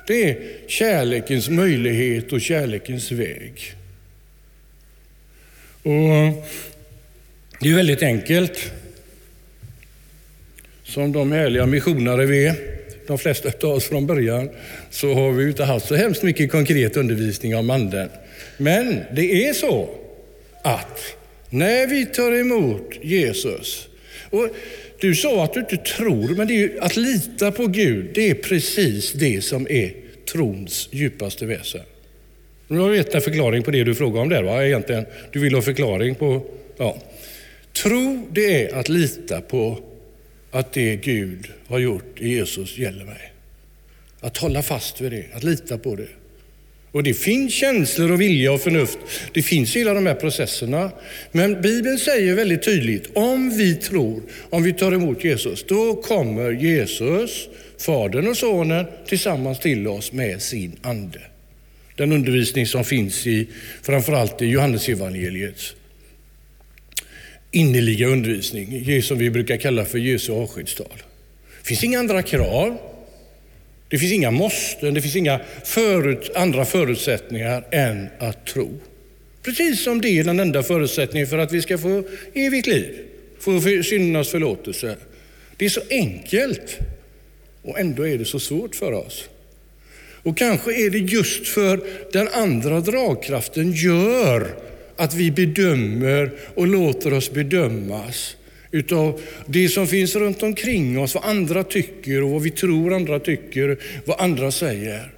Det 0.08 0.30
är 0.30 0.38
kärlekens 0.68 1.50
möjlighet 1.50 2.34
och 2.34 2.42
kärlekens 2.42 3.12
väg. 3.12 3.74
Och 5.84 6.44
Det 7.60 7.70
är 7.70 7.76
väldigt 7.76 8.04
enkelt. 8.04 8.72
Som 10.84 11.12
de 11.12 11.32
härliga 11.32 11.66
missionare 11.66 12.26
vi 12.26 12.46
är, 12.46 12.56
de 13.08 13.18
flesta 13.18 13.68
av 13.68 13.74
oss 13.74 13.86
från 13.86 14.08
början, 14.08 14.50
så 14.90 15.14
har 15.14 15.32
vi 15.32 15.48
inte 15.48 15.64
haft 15.64 15.88
så 15.88 15.96
hemskt 15.96 16.24
mycket 16.24 16.52
konkret 16.52 16.98
undervisning 16.98 17.56
om 17.56 17.70
anden. 17.70 18.10
Men 18.58 19.02
det 19.16 19.48
är 19.48 19.54
så 19.54 19.90
att 20.64 21.00
när 21.50 21.88
vi 21.88 22.06
tar 22.06 22.32
emot 22.32 22.90
Jesus, 23.02 23.88
och 24.30 24.50
du 25.03 25.15
sa 25.15 25.43
att 25.43 25.53
du 25.53 25.60
inte 25.60 25.77
tror, 25.77 26.36
men 26.36 26.48
det 26.48 26.63
är 26.63 26.83
att 26.83 26.95
lita 26.95 27.51
på 27.51 27.67
Gud, 27.67 28.10
det 28.13 28.29
är 28.29 28.33
precis 28.33 29.13
det 29.13 29.43
som 29.43 29.67
är 29.69 29.93
trons 30.31 30.89
djupaste 30.91 31.45
väsen. 31.45 31.81
Nu 32.67 32.79
har 32.79 32.89
du 32.89 32.95
gett 32.95 33.15
en 33.15 33.22
förklaring 33.22 33.63
på 33.63 33.72
det 33.72 33.83
du 33.83 33.95
frågade 33.95 34.22
om 34.22 34.29
där, 34.29 34.43
va? 34.43 34.65
Egentligen, 34.65 35.05
du 35.31 35.39
vill 35.39 35.53
ha 35.53 35.62
förklaring 35.62 36.15
på... 36.15 36.45
Ja. 36.77 36.98
Tro, 37.74 38.27
det 38.31 38.63
är 38.63 38.75
att 38.75 38.89
lita 38.89 39.41
på 39.41 39.79
att 40.51 40.74
det 40.74 40.95
Gud 40.95 41.48
har 41.67 41.79
gjort 41.79 42.19
i 42.22 42.29
Jesus 42.29 42.77
gäller 42.77 43.05
mig. 43.05 43.33
Att 44.19 44.38
hålla 44.38 44.62
fast 44.62 45.01
vid 45.01 45.12
det, 45.12 45.25
att 45.33 45.43
lita 45.43 45.77
på 45.77 45.95
det. 45.95 46.07
Och 46.94 47.04
det 47.04 47.14
finns 47.14 47.54
känslor 47.54 48.12
och 48.12 48.22
vilja 48.22 48.52
och 48.52 48.62
förnuft. 48.62 48.98
Det 49.34 49.42
finns 49.42 49.76
hela 49.76 49.94
de 49.94 50.06
här 50.06 50.16
processerna. 50.16 50.92
Men 51.32 51.62
Bibeln 51.62 51.98
säger 51.98 52.36
väldigt 52.36 52.64
tydligt, 52.64 53.10
om 53.14 53.58
vi 53.58 53.76
tror, 53.76 54.22
om 54.50 54.64
vi 54.64 54.74
tar 54.74 54.92
emot 54.92 55.24
Jesus, 55.24 55.66
då 55.68 55.96
kommer 55.96 56.52
Jesus, 56.52 57.50
Fadern 57.78 58.28
och 58.28 58.38
Sonen 58.38 58.86
tillsammans 59.08 59.60
till 59.60 59.88
oss 59.88 60.12
med 60.12 60.42
sin 60.42 60.76
ande. 60.82 61.20
Den 61.96 62.12
undervisning 62.12 62.68
som 62.68 62.84
finns 62.84 63.28
i 63.28 63.48
framförallt 63.82 64.42
i 64.42 64.46
Johannesevangeliets 64.46 65.76
innerliga 67.52 68.08
undervisning, 68.08 69.02
som 69.02 69.18
vi 69.18 69.30
brukar 69.30 69.58
kalla 69.58 69.86
för 69.86 69.98
Jesu 69.98 70.34
avskedstal. 70.34 71.04
Det 71.62 71.68
finns 71.68 71.84
inga 71.84 72.00
andra 72.00 72.22
krav. 72.22 72.78
Det 73.94 74.00
finns 74.00 74.12
inga 74.12 74.32
måsten, 74.32 74.94
det 74.94 75.02
finns 75.02 75.16
inga 75.16 75.40
förut, 75.64 76.32
andra 76.36 76.66
förutsättningar 76.66 77.64
än 77.72 78.08
att 78.20 78.46
tro. 78.46 78.80
Precis 79.44 79.84
som 79.84 80.02
det 80.02 80.10
är 80.10 80.24
den 80.24 80.40
enda 80.40 80.64
förutsättningen 80.64 81.28
för 81.28 81.38
att 81.38 81.52
vi 81.52 81.62
ska 81.62 81.78
få 81.78 82.04
evigt 82.34 82.68
liv, 82.68 83.00
få 83.40 83.62
syndernas 83.62 84.30
förlåtelse. 84.30 84.96
Det 85.58 85.66
är 85.66 85.70
så 85.70 85.82
enkelt 85.90 86.78
och 87.62 87.80
ändå 87.80 88.08
är 88.08 88.18
det 88.18 88.26
så 88.26 88.40
svårt 88.40 88.76
för 88.76 88.92
oss. 88.92 89.30
Och 90.24 90.38
kanske 90.38 90.86
är 90.86 90.90
det 90.90 91.00
just 91.00 91.48
för 91.48 91.80
den 92.14 92.28
andra 92.28 92.80
dragkraften 92.80 93.72
gör 93.72 94.56
att 94.96 95.14
vi 95.14 95.32
bedömer 95.32 96.32
och 96.56 96.68
låter 96.68 97.14
oss 97.14 97.32
bedömas 97.32 98.36
utav 98.74 99.22
det 99.46 99.70
som 99.70 99.88
finns 99.88 100.15
runt 100.15 100.44
omkring 100.44 101.00
oss, 101.00 101.15
vad 101.15 101.24
andra 101.24 101.63
tycker 101.63 102.24
och 102.24 102.30
vad 102.30 102.42
vi 102.42 102.51
tror 102.51 102.94
andra 102.94 103.20
tycker, 103.20 103.77
vad 104.06 104.22
andra 104.22 104.51
säger. 104.51 105.12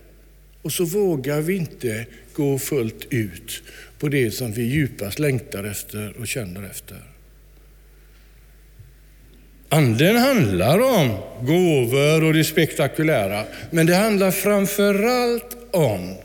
Och 0.61 0.71
så 0.71 0.85
vågar 0.85 1.41
vi 1.41 1.55
inte 1.55 2.05
gå 2.33 2.59
fullt 2.59 3.07
ut 3.09 3.63
på 3.99 4.07
det 4.07 4.31
som 4.31 4.51
vi 4.51 4.63
djupast 4.63 5.19
längtar 5.19 5.63
efter 5.63 6.13
och 6.19 6.27
känner 6.27 6.63
efter. 6.63 6.97
Anden 9.69 10.15
handlar 10.15 10.79
om 10.79 11.17
gåvor 11.41 12.23
och 12.23 12.33
det 12.33 12.43
spektakulära, 12.43 13.43
men 13.71 13.85
det 13.85 13.95
handlar 13.95 14.31
framförallt 14.31 15.57
om 15.71 16.15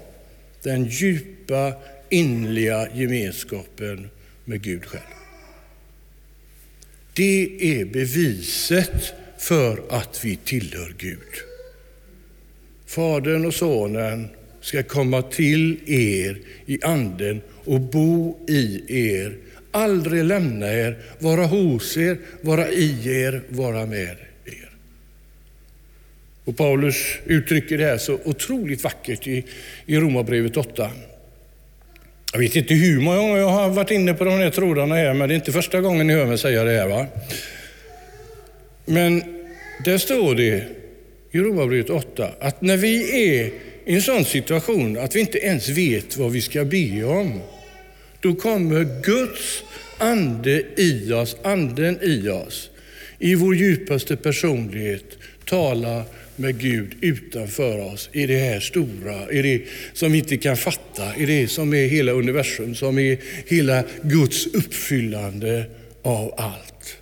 den 0.62 0.84
djupa 0.84 1.72
innerliga 2.08 2.88
gemenskapen 2.94 4.10
med 4.44 4.62
Gud 4.62 4.84
själv. 4.84 5.19
Det 7.20 7.80
är 7.80 7.84
beviset 7.84 9.14
för 9.38 9.82
att 9.88 10.24
vi 10.24 10.36
tillhör 10.36 10.94
Gud. 10.98 11.18
Fadern 12.86 13.46
och 13.46 13.54
Sonen 13.54 14.28
ska 14.60 14.82
komma 14.82 15.22
till 15.22 15.78
er 15.86 16.38
i 16.66 16.78
anden 16.82 17.40
och 17.64 17.80
bo 17.80 18.38
i 18.48 18.82
er, 18.88 19.36
aldrig 19.70 20.24
lämna 20.24 20.72
er, 20.72 20.98
vara 21.18 21.46
hos 21.46 21.96
er, 21.96 22.18
vara 22.40 22.68
i 22.68 23.20
er, 23.22 23.42
vara 23.48 23.86
med 23.86 24.16
er. 24.44 24.70
Och 26.44 26.56
Paulus 26.56 26.96
uttrycker 27.24 27.78
det 27.78 27.84
här 27.84 27.98
så 27.98 28.18
otroligt 28.24 28.84
vackert 28.84 29.26
i, 29.26 29.44
i 29.86 29.96
Romarbrevet 29.96 30.56
8. 30.56 30.90
Jag 32.32 32.40
vet 32.40 32.56
inte 32.56 32.74
hur 32.74 33.00
många 33.00 33.16
gånger 33.16 33.36
jag 33.36 33.48
har 33.48 33.68
varit 33.68 33.90
inne 33.90 34.14
på 34.14 34.24
de 34.24 34.30
här 34.30 34.50
trådarna 34.50 34.94
här, 34.94 35.14
men 35.14 35.28
det 35.28 35.34
är 35.34 35.36
inte 35.36 35.52
första 35.52 35.80
gången 35.80 36.06
ni 36.06 36.12
hör 36.12 36.26
mig 36.26 36.38
säga 36.38 36.64
det 36.64 36.70
här. 36.72 36.88
Va? 36.88 37.06
Men 38.84 39.22
där 39.84 39.98
står 39.98 40.34
det 40.34 40.64
i 41.30 41.38
Romarbrevet 41.38 41.90
8 41.90 42.30
att 42.40 42.62
när 42.62 42.76
vi 42.76 43.24
är 43.28 43.46
i 43.84 43.94
en 43.94 44.02
sån 44.02 44.24
situation 44.24 44.98
att 44.98 45.16
vi 45.16 45.20
inte 45.20 45.38
ens 45.38 45.68
vet 45.68 46.16
vad 46.16 46.32
vi 46.32 46.40
ska 46.40 46.64
be 46.64 47.04
om, 47.04 47.40
då 48.20 48.34
kommer 48.34 49.02
Guds 49.02 49.62
ande 49.98 50.62
i 50.76 51.12
oss, 51.12 51.36
anden 51.42 51.98
i 52.02 52.28
oss, 52.28 52.70
i 53.18 53.34
vår 53.34 53.54
djupaste 53.54 54.16
personlighet 54.16 55.04
tala 55.44 56.04
med 56.40 56.58
Gud 56.58 56.94
utanför 57.00 57.78
oss, 57.78 58.10
i 58.12 58.26
det 58.26 58.38
här 58.38 58.60
stora, 58.60 59.30
i 59.30 59.42
det 59.42 59.62
som 59.92 60.12
vi 60.12 60.18
inte 60.18 60.36
kan 60.36 60.56
fatta, 60.56 61.16
i 61.16 61.26
det 61.26 61.48
som 61.48 61.74
är 61.74 61.86
hela 61.86 62.12
universum, 62.12 62.74
som 62.74 62.98
är 62.98 63.18
hela 63.46 63.84
Guds 64.02 64.46
uppfyllande 64.46 65.64
av 66.02 66.34
allt. 66.36 66.96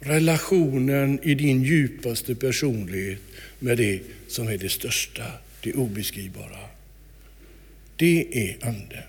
Relationen 0.00 1.20
i 1.22 1.34
din 1.34 1.62
djupaste 1.62 2.34
personlighet 2.34 3.18
med 3.58 3.78
det 3.78 4.00
som 4.28 4.48
är 4.48 4.58
det 4.58 4.68
största, 4.68 5.24
det 5.62 5.72
obeskrivbara. 5.72 6.58
Det 7.96 8.26
är 8.32 8.56
Anden. 8.66 9.02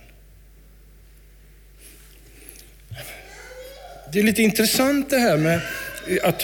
Det 4.13 4.19
är 4.19 4.23
lite 4.23 4.41
intressant 4.41 5.09
det 5.09 5.17
här 5.17 5.37
med 5.37 5.61
att, 6.23 6.43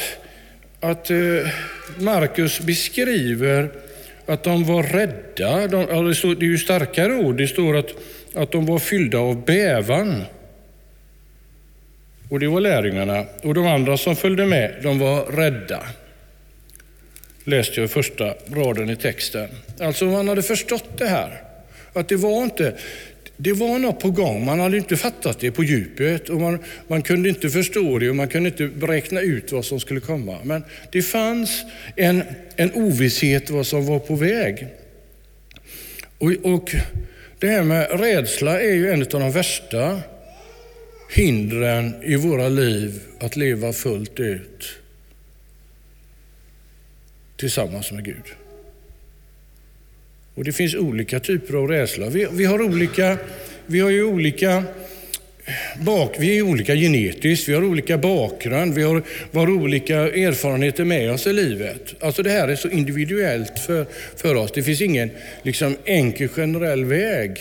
att 0.79 1.09
eh, 1.09 1.49
Markus 1.97 2.59
beskriver 2.59 3.69
att 4.25 4.43
de 4.43 4.63
var 4.63 4.83
rädda. 4.83 5.67
De, 5.67 6.07
det, 6.07 6.15
står, 6.15 6.35
det 6.35 6.45
är 6.45 6.47
ju 6.47 6.57
starkare 6.57 7.15
ord. 7.15 7.37
Det 7.37 7.47
står 7.47 7.77
att, 7.77 7.89
att 8.33 8.51
de 8.51 8.65
var 8.65 8.79
fyllda 8.79 9.17
av 9.17 9.45
bävan. 9.45 10.23
Och 12.29 12.39
det 12.39 12.47
var 12.47 12.61
lärjungarna. 12.61 13.25
Och 13.43 13.53
de 13.53 13.67
andra 13.67 13.97
som 13.97 14.15
följde 14.15 14.45
med, 14.45 14.75
de 14.83 14.99
var 14.99 15.25
rädda. 15.25 15.83
Läste 17.43 17.81
jag 17.81 17.91
första 17.91 18.33
raden 18.47 18.89
i 18.89 18.95
texten. 18.95 19.49
Alltså 19.79 20.05
man 20.05 20.27
hade 20.27 20.43
förstått 20.43 20.97
det 20.97 21.07
här. 21.07 21.41
Att 21.93 22.09
det 22.09 22.15
var 22.15 22.43
inte 22.43 22.73
det 23.37 23.53
var 23.53 23.79
något 23.79 23.99
på 23.99 24.11
gång. 24.11 24.45
Man 24.45 24.59
hade 24.59 24.77
inte 24.77 24.97
fattat 24.97 25.39
det 25.39 25.51
på 25.51 25.63
djupet 25.63 26.29
och 26.29 26.41
man, 26.41 26.59
man 26.87 27.01
kunde 27.01 27.29
inte 27.29 27.49
förstå 27.49 27.99
det 27.99 28.09
och 28.09 28.15
man 28.15 28.27
kunde 28.27 28.49
inte 28.49 28.87
räkna 28.87 29.21
ut 29.21 29.51
vad 29.51 29.65
som 29.65 29.79
skulle 29.79 29.99
komma. 29.99 30.37
Men 30.43 30.63
det 30.91 31.01
fanns 31.01 31.63
en, 31.95 32.23
en 32.55 32.73
ovisshet 32.73 33.49
vad 33.49 33.67
som 33.67 33.85
var 33.85 33.99
på 33.99 34.15
väg. 34.15 34.67
Och, 36.17 36.31
och 36.43 36.75
det 37.39 37.47
här 37.47 37.63
med 37.63 37.99
rädsla 37.99 38.61
är 38.61 38.73
ju 38.73 38.91
en 38.91 39.01
av 39.01 39.07
de 39.07 39.31
värsta 39.31 40.01
hindren 41.09 42.03
i 42.03 42.15
våra 42.15 42.49
liv 42.49 42.99
att 43.19 43.35
leva 43.35 43.73
fullt 43.73 44.19
ut 44.19 44.69
tillsammans 47.37 47.91
med 47.91 48.05
Gud. 48.05 48.44
Och 50.35 50.43
det 50.43 50.53
finns 50.53 50.75
olika 50.75 51.19
typer 51.19 51.53
av 51.53 51.67
rädsla. 51.67 52.09
Vi, 52.09 52.27
vi 52.31 52.45
har 52.45 52.61
olika, 52.61 53.17
vi 53.65 53.79
har 53.79 53.89
ju 53.89 54.03
olika 54.03 54.63
bak, 55.79 56.15
vi 56.19 56.37
är 56.37 56.41
olika 56.41 56.75
genetiskt, 56.75 57.49
vi 57.49 57.53
har 57.53 57.63
olika 57.63 57.97
bakgrund, 57.97 58.73
vi 58.73 58.83
har, 58.83 59.03
vi 59.31 59.39
har 59.39 59.49
olika 59.49 59.97
erfarenheter 59.97 60.85
med 60.85 61.11
oss 61.11 61.27
i 61.27 61.33
livet. 61.33 61.93
Alltså 61.99 62.23
det 62.23 62.29
här 62.29 62.47
är 62.47 62.55
så 62.55 62.69
individuellt 62.69 63.59
för, 63.59 63.85
för 64.15 64.35
oss. 64.35 64.51
Det 64.51 64.63
finns 64.63 64.81
ingen 64.81 65.09
liksom, 65.43 65.77
enkel 65.85 66.27
generell 66.29 66.85
väg. 66.85 67.37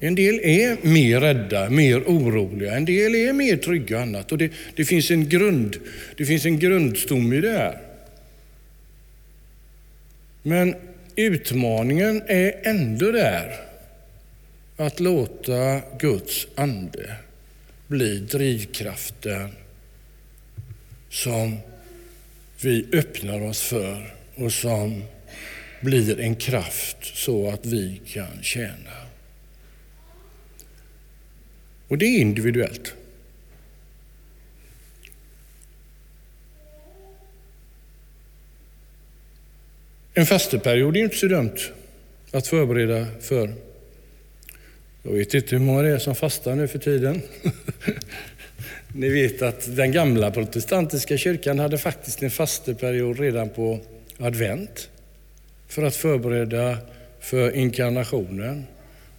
En 0.00 0.14
del 0.14 0.40
är 0.42 0.76
mer 0.82 1.20
rädda, 1.20 1.70
mer 1.70 2.00
oroliga, 2.00 2.74
en 2.74 2.84
del 2.84 3.14
är 3.14 3.32
mer 3.32 3.56
trygga 3.56 3.96
och 3.96 4.02
annat. 4.02 4.32
Och 4.32 4.38
det, 4.38 4.52
det, 4.76 4.84
finns 4.84 5.10
en 5.10 5.28
grund, 5.28 5.76
det 6.16 6.24
finns 6.24 6.44
en 6.44 6.58
grundstomme 6.58 7.36
i 7.36 7.40
det 7.40 7.50
här. 7.50 7.78
Men 10.42 10.74
utmaningen 11.16 12.22
är 12.26 12.60
ändå 12.62 13.10
där. 13.10 13.60
Att 14.76 15.00
låta 15.00 15.80
Guds 15.98 16.46
ande 16.54 17.16
bli 17.86 18.18
drivkraften 18.18 19.50
som 21.10 21.58
vi 22.62 22.86
öppnar 22.92 23.40
oss 23.40 23.62
för 23.62 24.14
och 24.34 24.52
som 24.52 25.04
blir 25.80 26.20
en 26.20 26.36
kraft 26.36 26.96
så 27.02 27.48
att 27.50 27.66
vi 27.66 28.00
kan 28.06 28.42
tjäna. 28.42 29.04
Och 31.88 31.98
det 31.98 32.06
är 32.06 32.20
individuellt. 32.20 32.94
En 40.16 40.26
fasteperiod 40.26 40.96
är 40.96 40.98
ju 40.98 41.04
inte 41.04 41.16
så 41.16 41.26
dumt 41.26 41.56
att 42.30 42.46
förbereda 42.46 43.06
för. 43.20 43.54
Jag 45.02 45.12
vet 45.12 45.34
inte 45.34 45.56
hur 45.56 45.64
många 45.64 45.82
det 45.82 45.88
är 45.88 45.98
som 45.98 46.14
fastar 46.14 46.54
nu 46.54 46.68
för 46.68 46.78
tiden. 46.78 47.22
Ni 48.88 49.08
vet 49.08 49.42
att 49.42 49.76
den 49.76 49.92
gamla 49.92 50.30
protestantiska 50.30 51.18
kyrkan 51.18 51.58
hade 51.58 51.78
faktiskt 51.78 52.22
en 52.22 52.30
fasteperiod 52.30 53.20
redan 53.20 53.48
på 53.48 53.80
advent 54.18 54.88
för 55.68 55.82
att 55.82 55.96
förbereda 55.96 56.78
för 57.20 57.56
inkarnationen. 57.56 58.64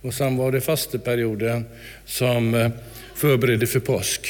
Och 0.01 0.13
sen 0.13 0.37
var 0.37 0.51
det 0.51 0.61
fasteperioden 0.61 1.65
som 2.05 2.55
eh, 2.55 2.69
förberedde 3.15 3.67
för 3.67 3.79
påsk. 3.79 4.27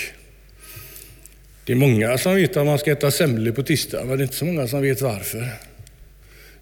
Det 1.66 1.74
är 1.74 1.78
många 1.78 2.18
som 2.18 2.36
vet 2.36 2.58
att 2.58 2.66
man 2.66 2.80
ska 2.80 2.92
äta 2.92 3.12
semlor 3.12 3.52
på 3.52 3.64
tisdag, 3.64 4.06
men 4.06 4.18
det 4.18 4.22
är 4.22 4.26
inte 4.26 4.36
så 4.36 4.46
många 4.46 4.68
som 4.68 4.82
vet 4.82 5.02
varför. 5.02 5.50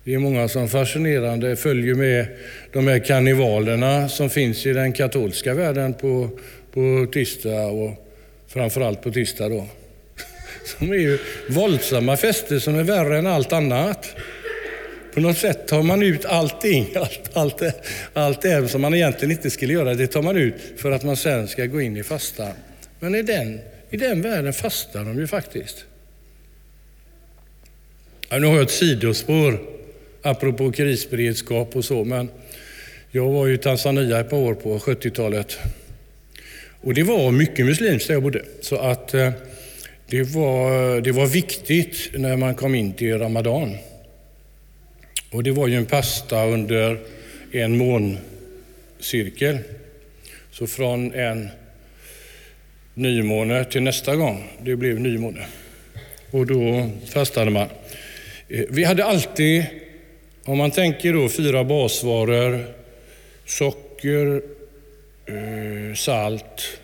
Det 0.05 0.13
är 0.13 0.19
många 0.19 0.47
som 0.47 0.69
fascinerande 0.69 1.55
följer 1.55 1.95
med 1.95 2.25
de 2.71 2.87
här 2.87 2.99
karnevalerna 2.99 4.09
som 4.09 4.29
finns 4.29 4.65
i 4.65 4.73
den 4.73 4.93
katolska 4.93 5.53
världen 5.53 5.93
på, 5.93 6.29
på 6.73 7.07
tisdag 7.13 7.65
och 7.65 8.07
framförallt 8.47 9.01
på 9.01 9.11
tisdag 9.11 9.49
då. 9.49 9.67
Som 10.65 10.91
är 10.91 10.95
ju 10.95 11.19
våldsamma 11.49 12.17
fester 12.17 12.59
som 12.59 12.75
är 12.75 12.83
värre 12.83 13.17
än 13.17 13.27
allt 13.27 13.53
annat. 13.53 14.15
På 15.13 15.19
något 15.19 15.37
sätt 15.37 15.67
tar 15.67 15.83
man 15.83 16.03
ut 16.03 16.25
allting, 16.25 16.89
allt, 16.95 17.29
allt, 17.33 17.57
det, 17.57 17.73
allt 18.13 18.41
det 18.41 18.67
som 18.67 18.81
man 18.81 18.93
egentligen 18.93 19.31
inte 19.31 19.49
skulle 19.49 19.73
göra, 19.73 19.93
det 19.93 20.07
tar 20.07 20.21
man 20.21 20.37
ut 20.37 20.55
för 20.77 20.91
att 20.91 21.03
man 21.03 21.17
sen 21.17 21.47
ska 21.47 21.65
gå 21.65 21.81
in 21.81 21.97
i 21.97 22.03
fastan. 22.03 22.51
Men 22.99 23.15
i 23.15 23.21
den, 23.21 23.59
i 23.89 23.97
den 23.97 24.21
världen 24.21 24.53
fastar 24.53 25.05
de 25.05 25.19
ju 25.19 25.27
faktiskt. 25.27 25.85
Ja, 28.29 28.39
nu 28.39 28.47
har 28.47 28.53
jag 28.53 28.63
ett 28.63 28.71
sidospår 28.71 29.73
apropå 30.23 30.71
krisberedskap 30.71 31.75
och 31.75 31.85
så, 31.85 32.03
men 32.03 32.29
jag 33.11 33.29
var 33.29 33.49
i 33.49 33.57
Tanzania 33.57 34.19
ett 34.19 34.29
par 34.29 34.37
år 34.37 34.53
på 34.53 34.79
70-talet. 34.79 35.57
Och 36.81 36.93
det 36.93 37.03
var 37.03 37.31
mycket 37.31 37.65
muslimskt 37.65 38.07
där 38.07 38.13
jag 38.13 38.23
bodde. 38.23 38.45
Så 38.61 38.75
att 38.75 39.13
eh, 39.13 39.31
det 40.07 40.23
var, 40.23 41.01
det 41.01 41.11
var 41.11 41.25
viktigt 41.25 42.09
när 42.13 42.37
man 42.37 42.55
kom 42.55 42.75
in 42.75 42.93
till 42.93 43.19
Ramadan. 43.19 43.77
Och 45.31 45.43
det 45.43 45.51
var 45.51 45.67
ju 45.67 45.75
en 45.75 45.85
pasta 45.85 46.45
under 46.45 46.99
en 47.51 47.77
måncirkel. 47.77 49.57
Så 50.51 50.67
från 50.67 51.13
en 51.13 51.49
nymåne 52.93 53.65
till 53.65 53.81
nästa 53.81 54.15
gång, 54.15 54.43
det 54.61 54.75
blev 54.75 54.99
nymåne. 54.99 55.45
Och 56.31 56.47
då 56.47 56.89
fastade 57.09 57.51
man. 57.51 57.67
Eh, 58.47 58.65
vi 58.69 58.83
hade 58.83 59.05
alltid 59.05 59.65
om 60.45 60.57
man 60.57 60.71
tänker 60.71 61.13
då 61.13 61.29
fyra 61.29 61.63
basvaror, 61.63 62.65
socker, 63.45 64.41
eh, 65.25 65.95
salt, 65.95 66.79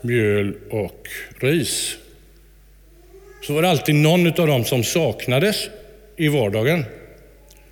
mjöl 0.00 0.54
och 0.70 1.08
ris, 1.40 1.96
så 3.42 3.52
var 3.52 3.62
det 3.62 3.68
alltid 3.68 3.94
någon 3.94 4.26
av 4.26 4.46
dem 4.46 4.64
som 4.64 4.84
saknades 4.84 5.68
i 6.16 6.28
vardagen. 6.28 6.84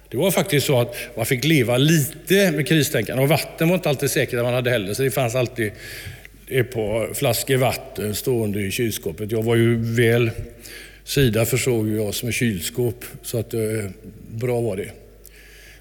Det 0.09 0.17
var 0.17 0.31
faktiskt 0.31 0.67
så 0.67 0.81
att 0.81 0.97
man 1.17 1.27
fick 1.27 1.45
leva 1.45 1.77
lite 1.77 2.51
med 2.51 2.69
kristänkande 2.69 3.23
och 3.23 3.29
vatten 3.29 3.69
var 3.69 3.77
inte 3.77 3.88
alltid 3.88 4.11
säkert 4.11 4.38
att 4.38 4.45
man 4.45 4.55
hade 4.55 4.71
heller, 4.71 4.95
så 4.95 5.03
det 5.03 5.11
fanns 5.11 5.35
alltid 5.35 5.73
ett 6.49 6.73
par 6.73 7.15
flaskor 7.15 7.57
vatten 7.57 8.15
stående 8.15 8.61
i 8.61 8.71
kylskåpet. 8.71 9.33
Jag 9.33 9.43
var 9.43 9.57
ju 9.57 9.77
väl 9.77 10.31
Sida 11.05 11.45
försåg 11.45 11.88
ju 11.88 12.01
oss 12.01 12.23
med 12.23 12.35
kylskåp, 12.35 13.05
så 13.23 13.38
att, 13.38 13.55
eh, 13.55 13.61
bra 14.31 14.61
var 14.61 14.77
det. 14.77 14.91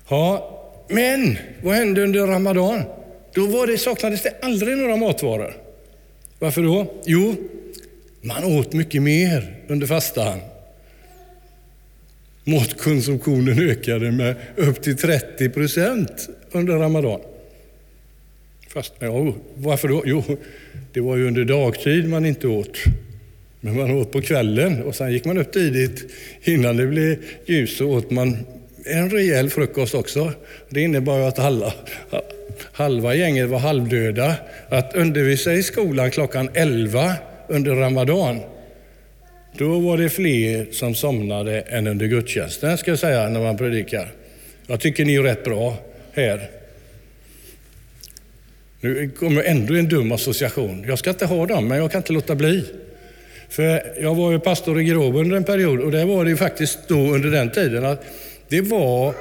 Ja, 0.10 0.58
men 0.90 1.38
vad 1.64 1.76
hände 1.76 2.04
under 2.04 2.28
Ramadan? 2.28 2.84
Då 3.34 3.48
var 3.48 3.68
det, 3.68 3.78
saknades 3.78 4.24
det 4.24 4.34
aldrig 4.42 4.78
några 4.78 4.96
matvaror. 4.96 5.54
Varför 6.40 6.62
då? 6.62 6.94
Jo, 7.06 7.36
man 8.22 8.44
åt 8.44 8.74
mycket 8.74 9.02
mer 9.02 9.56
under 9.68 9.88
fastan. 9.88 10.40
Matkonsumtionen 12.44 13.70
ökade 13.70 14.12
med 14.12 14.36
upp 14.56 14.82
till 14.82 14.98
30 14.98 15.50
procent 15.50 16.30
under 16.52 16.74
Ramadan. 16.74 17.20
Fast, 18.68 18.94
ja, 19.00 19.34
varför 19.56 19.88
då? 19.88 20.04
Jo, 20.06 20.24
det 20.94 21.02
var 21.02 21.18
ju 21.18 21.28
under 21.28 21.46
dagtid 21.46 22.10
man 22.10 22.26
inte 22.26 22.48
åt. 22.48 22.78
Men 23.62 23.78
man 23.78 23.92
åt 23.92 24.12
på 24.12 24.22
kvällen 24.22 24.84
och 24.84 24.96
sen 24.96 25.12
gick 25.12 25.26
man 25.26 25.38
upp 25.38 25.54
tidigt. 25.54 26.12
Innan 26.44 26.78
det 26.78 26.88
blev 26.88 27.18
ljus 27.46 27.78
så 27.78 27.90
åt 27.90 28.12
man 28.12 28.38
en 28.86 29.10
rejäl 29.10 29.50
frukost 29.50 29.96
också. 29.96 30.34
Det 30.70 30.82
innebar 30.82 31.20
att 31.20 31.40
alla, 31.40 31.74
halva 32.72 33.16
gänget 33.16 33.50
var 33.50 33.60
halvdöda. 33.60 34.36
Att 34.70 34.96
undervisa 34.96 35.54
i 35.54 35.64
skolan 35.64 36.12
klockan 36.12 36.50
11 36.54 37.14
under 37.48 37.76
Ramadan, 37.76 38.40
då 39.58 39.80
var 39.80 39.98
det 39.98 40.10
fler 40.10 40.68
som 40.72 40.96
somnade 40.96 41.62
än 41.62 41.88
under 41.88 42.06
gudstjänsten, 42.06 42.78
ska 42.78 42.92
jag 42.92 43.00
säga, 43.00 43.30
när 43.30 43.40
man 43.40 43.58
predikar. 43.58 44.12
Jag 44.68 44.80
tycker 44.80 45.06
ni 45.06 45.16
är 45.16 45.24
rätt 45.24 45.44
bra 45.44 45.78
här. 46.14 46.50
Nu 48.82 49.10
kommer 49.10 49.44
ändå 49.44 49.76
en 49.76 49.90
dum 49.90 50.12
association. 50.12 50.86
Jag 50.88 51.00
ska 51.00 51.10
inte 51.10 51.26
ha 51.26 51.46
dem, 51.46 51.68
men 51.68 51.78
jag 51.78 51.92
kan 51.92 52.00
inte 52.00 52.14
låta 52.14 52.36
bli. 52.36 52.66
För 53.52 53.84
jag 54.02 54.16
var 54.16 54.32
ju 54.32 54.40
pastor 54.40 54.82
i 54.82 54.84
Gråbo 54.84 55.20
under 55.20 55.38
en 55.38 55.44
period 55.44 55.80
och 55.80 55.92
det 55.92 56.06
var 56.06 56.24
det 56.24 56.30
ju 56.30 56.38
faktiskt 56.38 56.80
då 56.88 56.96
under 56.96 57.32
den 57.32 57.52
tiden 57.52 57.86
att 57.86 58.04
det 58.48 58.62
var, 58.62 59.14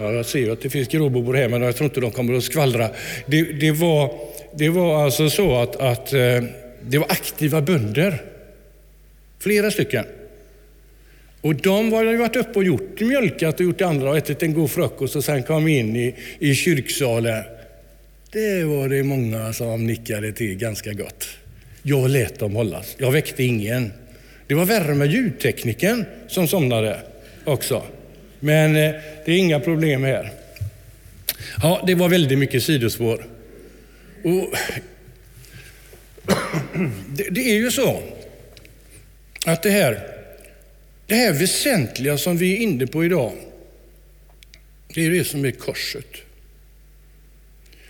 ja, 0.00 0.12
jag 0.12 0.26
ser 0.26 0.38
ju 0.38 0.52
att 0.52 0.62
det 0.62 0.70
finns 0.70 0.88
Gråbobor 0.88 1.34
här 1.34 1.48
men 1.48 1.62
jag 1.62 1.76
tror 1.76 1.84
inte 1.84 2.00
de 2.00 2.10
kommer 2.10 2.34
att 2.34 2.44
skvallra. 2.44 2.90
Det, 3.26 3.42
det, 3.42 3.70
var, 3.70 4.14
det 4.54 4.68
var 4.68 5.04
alltså 5.04 5.30
så 5.30 5.56
att, 5.56 5.76
att 5.76 6.12
eh, 6.12 6.42
det 6.82 6.98
var 6.98 7.06
aktiva 7.10 7.60
bönder. 7.60 8.22
Flera 9.38 9.70
stycken. 9.70 10.04
Och 11.40 11.54
de 11.54 11.92
hade 11.92 12.16
varit 12.16 12.36
uppe 12.36 12.58
och 12.58 12.64
gjort 12.64 13.00
mjölkat 13.00 13.54
och 13.54 13.66
gjort 13.66 13.78
det 13.78 13.86
andra 13.86 14.10
och 14.10 14.16
ätit 14.16 14.42
en 14.42 14.54
god 14.54 14.70
frukost 14.70 15.16
och 15.16 15.24
sen 15.24 15.42
kom 15.42 15.68
in 15.68 15.96
i, 15.96 16.14
i 16.38 16.54
kyrksalen. 16.54 17.44
Det 18.32 18.64
var 18.64 18.88
det 18.88 19.02
många 19.02 19.52
som 19.52 19.86
nickade 19.86 20.32
till 20.32 20.56
ganska 20.56 20.92
gott. 20.92 21.28
Jag 21.88 22.10
lät 22.10 22.38
dem 22.38 22.54
hållas. 22.54 22.96
Jag 22.98 23.12
väckte 23.12 23.44
ingen. 23.44 23.92
Det 24.46 24.54
var 24.54 24.64
värre 24.64 24.94
med 24.94 25.10
ljudtekniken 25.12 26.04
som 26.28 26.48
somnade 26.48 27.00
också. 27.44 27.82
Men 28.40 28.76
eh, 28.76 28.94
det 29.24 29.32
är 29.32 29.38
inga 29.38 29.60
problem 29.60 30.04
här. 30.04 30.32
Ja, 31.62 31.84
det 31.86 31.94
var 31.94 32.08
väldigt 32.08 32.38
mycket 32.38 32.62
sidospår. 32.62 33.26
Och 34.24 34.54
det, 37.08 37.28
det 37.30 37.40
är 37.40 37.56
ju 37.56 37.70
så 37.70 38.02
att 39.46 39.62
det 39.62 39.70
här, 39.70 40.00
det 41.06 41.14
här 41.14 41.32
väsentliga 41.32 42.18
som 42.18 42.36
vi 42.36 42.52
är 42.52 42.56
inne 42.56 42.86
på 42.86 43.04
idag, 43.04 43.32
det 44.94 45.06
är 45.06 45.10
det 45.10 45.24
som 45.24 45.44
är 45.44 45.50
korset. 45.50 46.16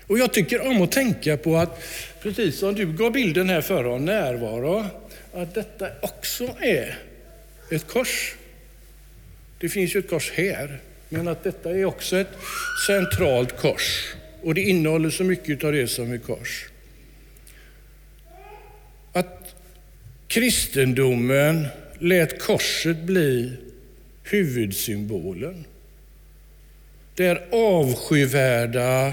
Och 0.09 0.19
jag 0.19 0.33
tycker 0.33 0.67
om 0.67 0.83
att 0.83 0.93
tänka 0.93 1.37
på 1.37 1.57
att, 1.57 1.83
precis 2.23 2.59
som 2.59 2.75
du 2.75 2.93
gav 2.93 3.13
bilden 3.13 3.49
här 3.49 3.61
för 3.61 3.85
av 3.85 4.01
närvaro, 4.01 4.85
att 5.33 5.55
detta 5.55 5.89
också 6.03 6.57
är 6.61 6.99
ett 7.71 7.87
kors. 7.87 8.35
Det 9.59 9.69
finns 9.69 9.95
ju 9.95 9.99
ett 9.99 10.11
kors 10.11 10.33
här, 10.35 10.79
men 11.09 11.29
att 11.29 11.45
detta 11.45 11.71
är 11.71 11.85
också 11.85 12.17
ett 12.17 12.37
centralt 12.87 13.57
kors. 13.57 14.15
Och 14.43 14.55
det 14.55 14.61
innehåller 14.61 15.11
så 15.11 15.25
mycket 15.25 15.65
av 15.65 15.73
det 15.73 15.89
som 15.89 16.13
är 16.13 16.19
kors. 16.19 16.69
Att 19.13 19.55
kristendomen 20.27 21.67
lät 21.99 22.43
korset 22.43 22.99
bli 22.99 23.53
huvudsymbolen. 24.23 25.65
Det 27.15 27.27
är 27.27 27.47
avskyvärda 27.53 29.13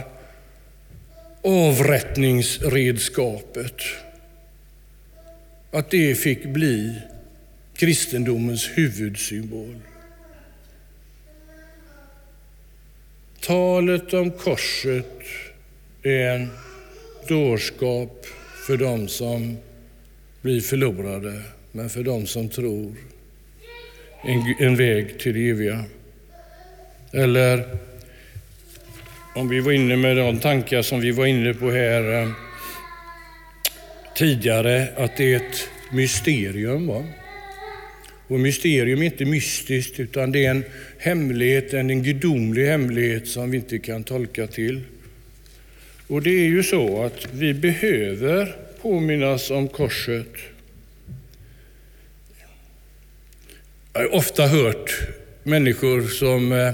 avrättningsredskapet. 1.46 3.76
Att 5.72 5.92
det 5.92 6.16
fick 6.16 6.46
bli 6.46 7.02
kristendomens 7.74 8.70
huvudsymbol. 8.74 9.76
talet 13.46 14.14
om 14.14 14.32
korset 14.32 15.22
är 16.04 16.30
en 16.30 16.50
dårskap 17.28 18.26
för 18.68 18.78
dem 18.78 19.08
som 19.08 19.58
blir 20.42 20.62
förlorade, 20.62 21.42
men 21.72 21.90
för 21.90 22.04
dem 22.04 22.28
som 22.28 22.50
tror 22.50 22.96
en, 24.24 24.56
en 24.60 24.76
väg 24.76 25.20
till 25.20 25.34
det 25.34 25.50
eviga. 25.50 25.84
Eller 27.12 27.78
om 29.36 29.50
vi 29.50 29.60
var 29.60 29.72
inne 29.72 29.96
med 29.96 30.18
de 30.18 30.40
tankar 30.40 30.82
som 30.82 31.00
vi 31.00 31.12
var 31.12 31.26
inne 31.26 31.54
på 31.54 31.72
här 31.72 32.22
eh, 32.22 32.30
tidigare, 34.16 34.88
att 34.98 35.18
det 35.18 35.34
är 35.34 35.36
ett 35.36 35.70
mysterium. 35.92 36.88
Va? 36.88 37.06
Och 38.28 38.40
mysterium 38.40 39.02
är 39.02 39.06
inte 39.06 39.26
mystiskt, 39.26 40.00
utan 40.00 40.32
det 40.32 40.46
är 40.46 40.52
en 40.52 40.64
hemlighet, 40.98 41.74
en 41.74 42.04
gudomlig 42.04 42.68
hemlighet 42.68 43.28
som 43.28 43.52
vi 43.52 43.58
inte 43.58 43.80
kan 43.80 44.04
tolka 44.04 44.48
till. 44.48 44.82
Och 46.08 46.22
det 46.22 46.30
är 46.30 46.48
ju 46.48 46.64
så 46.64 47.04
att 47.04 47.28
vi 47.34 47.54
behöver 47.54 48.56
påminnas 48.82 49.52
om 49.52 49.68
korset. 49.68 50.34
Jag 53.94 54.02
har 54.02 54.14
ofta 54.16 54.48
hört 54.48 54.92
människor 55.44 56.02
som 56.02 56.52
eh, 56.52 56.72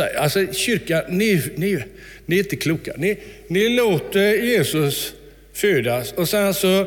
alltså 0.00 0.46
kyrkan, 0.52 1.02
ni, 1.08 1.42
ni, 1.56 1.84
ni 2.26 2.36
är 2.36 2.42
inte 2.42 2.56
kloka. 2.56 2.92
Ni, 2.96 3.16
ni 3.48 3.68
låter 3.68 4.34
Jesus 4.34 5.14
födas 5.52 6.12
och 6.12 6.28
sen 6.28 6.54
så 6.54 6.86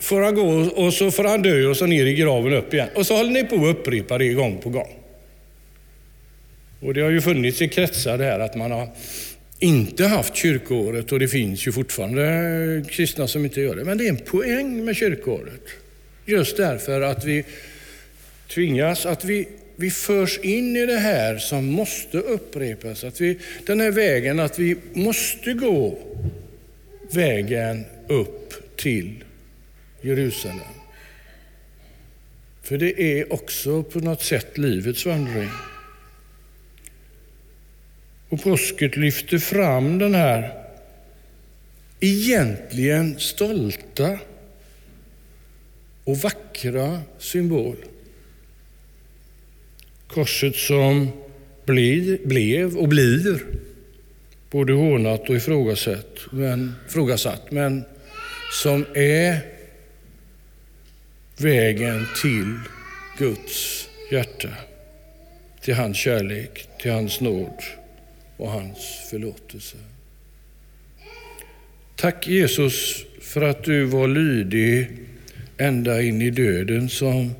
får 0.00 0.20
han 0.20 0.34
gå 0.34 0.46
och 0.84 0.94
så 0.94 1.10
får 1.10 1.24
han 1.24 1.42
dö 1.42 1.66
och 1.66 1.76
så 1.76 1.86
ner 1.86 2.06
i 2.06 2.14
graven 2.14 2.52
upp 2.52 2.74
igen. 2.74 2.88
Och 2.94 3.06
så 3.06 3.16
håller 3.16 3.30
ni 3.30 3.44
på 3.44 3.54
att 3.54 3.76
upprepa 3.76 4.18
det 4.18 4.32
gång 4.32 4.58
på 4.58 4.68
gång. 4.68 5.00
Och 6.80 6.94
det 6.94 7.00
har 7.00 7.10
ju 7.10 7.20
funnits 7.20 7.62
i 7.62 7.68
kretsar 7.68 8.18
det 8.18 8.24
här 8.24 8.40
att 8.40 8.54
man 8.54 8.70
har 8.70 8.88
inte 9.58 10.06
haft 10.06 10.36
kyrkoåret 10.36 11.12
och 11.12 11.18
det 11.18 11.28
finns 11.28 11.66
ju 11.66 11.72
fortfarande 11.72 12.84
kristna 12.88 13.28
som 13.28 13.44
inte 13.44 13.60
gör 13.60 13.76
det. 13.76 13.84
Men 13.84 13.98
det 13.98 14.04
är 14.04 14.08
en 14.08 14.16
poäng 14.16 14.84
med 14.84 14.96
kyrkoåret. 14.96 15.62
Just 16.26 16.56
därför 16.56 17.00
att 17.00 17.24
vi 17.24 17.44
tvingas, 18.48 19.06
att 19.06 19.24
vi, 19.24 19.48
vi 19.76 19.90
förs 19.90 20.38
in 20.38 20.76
i 20.76 20.86
det 20.86 20.98
här 20.98 21.38
som 21.38 21.66
måste 21.66 22.18
upprepas. 22.18 23.04
Att 23.04 23.20
vi, 23.20 23.38
den 23.66 23.80
här 23.80 23.90
vägen, 23.90 24.40
att 24.40 24.58
vi 24.58 24.76
måste 24.92 25.52
gå 25.52 25.98
vägen 27.10 27.84
upp 28.08 28.76
till 28.76 29.24
Jerusalem. 30.00 30.58
För 32.62 32.78
det 32.78 33.02
är 33.02 33.32
också 33.32 33.82
på 33.82 33.98
något 33.98 34.22
sätt 34.22 34.58
livets 34.58 35.06
vandring. 35.06 35.50
Och 38.28 38.42
påsket 38.42 38.96
lyfter 38.96 39.38
fram 39.38 39.98
den 39.98 40.14
här 40.14 40.64
egentligen 42.00 43.18
stolta 43.18 44.18
och 46.04 46.16
vackra 46.16 47.00
symbol. 47.18 47.76
Korset 50.14 50.56
som 50.56 51.08
bli, 51.64 52.20
blev 52.24 52.76
och 52.76 52.88
blir 52.88 53.40
både 54.50 54.72
hånat 54.72 55.28
och 55.28 55.36
ifrågasatt, 55.36 56.18
men, 56.30 56.72
ifrågasatt, 56.88 57.50
men 57.50 57.84
som 58.62 58.86
är 58.94 59.38
vägen 61.36 62.06
till 62.22 62.58
Guds 63.18 63.88
hjärta, 64.10 64.48
till 65.60 65.74
hans 65.74 65.96
kärlek, 65.96 66.68
till 66.80 66.90
hans 66.90 67.20
nåd 67.20 67.62
och 68.36 68.50
hans 68.50 68.78
förlåtelse. 69.10 69.76
Tack 71.96 72.26
Jesus 72.26 73.04
för 73.20 73.42
att 73.42 73.64
du 73.64 73.84
var 73.84 74.08
lydig 74.08 74.88
ända 75.58 76.02
in 76.02 76.22
i 76.22 76.30
döden 76.30 76.88
som 76.88 77.30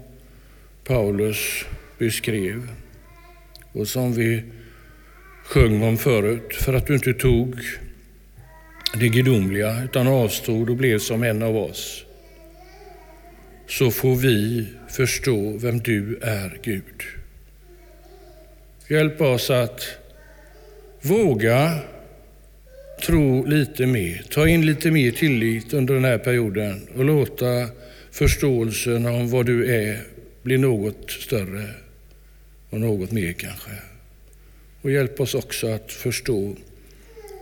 Paulus 0.85 1.65
beskrev 1.98 2.68
och 3.72 3.88
som 3.88 4.12
vi 4.12 4.42
sjöng 5.44 5.83
om 5.83 5.98
förut. 5.98 6.54
För 6.54 6.74
att 6.74 6.87
du 6.87 6.94
inte 6.94 7.14
tog 7.14 7.61
det 9.00 9.09
gudomliga 9.09 9.85
utan 9.85 10.07
avstod 10.07 10.70
och 10.70 10.76
blev 10.76 10.98
som 10.98 11.22
en 11.22 11.42
av 11.42 11.57
oss. 11.57 12.04
Så 13.68 13.90
får 13.90 14.16
vi 14.16 14.66
förstå 14.88 15.59
vem 15.59 15.78
du 15.78 16.18
är, 16.22 16.59
Gud. 16.62 17.02
Hjälp 18.88 19.20
oss 19.20 19.50
att 19.50 19.80
Våga 21.02 21.78
tro 23.07 23.46
lite 23.46 23.87
mer, 23.87 24.22
ta 24.30 24.48
in 24.48 24.66
lite 24.66 24.90
mer 24.90 25.11
tillit 25.11 25.74
under 25.74 25.94
den 25.94 26.04
här 26.04 26.18
perioden 26.18 26.88
och 26.96 27.04
låta 27.04 27.68
förståelsen 28.11 29.07
om 29.07 29.30
vad 29.30 29.46
du 29.46 29.74
är 29.74 30.00
bli 30.42 30.59
något 30.59 31.11
större 31.11 31.68
och 32.75 32.81
något 32.81 33.11
mer 33.11 33.33
kanske. 33.33 33.71
Och 34.83 34.91
hjälp 34.91 35.21
oss 35.21 35.35
också 35.35 35.69
att 35.69 35.93
förstå 35.93 36.57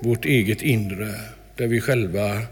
vårt 0.01 0.25
eget 0.25 0.62
inre, 0.62 1.14
där 1.57 1.66
vi 1.66 1.81
själva 1.81 2.42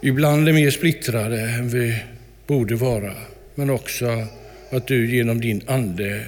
ibland 0.00 0.48
är 0.48 0.52
mer 0.52 0.70
splittrade 0.70 1.40
än 1.40 1.68
vi 1.68 2.02
borde 2.46 2.74
vara, 2.74 3.14
men 3.54 3.70
också 3.70 4.26
att 4.70 4.86
du 4.86 5.16
genom 5.16 5.40
din 5.40 5.62
Ande 5.66 6.26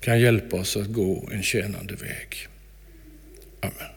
kan 0.00 0.20
hjälpa 0.20 0.56
oss 0.56 0.76
att 0.76 0.92
gå 0.92 1.28
en 1.32 1.42
tjänande 1.42 1.94
väg. 1.94 2.48
Amen. 3.60 3.95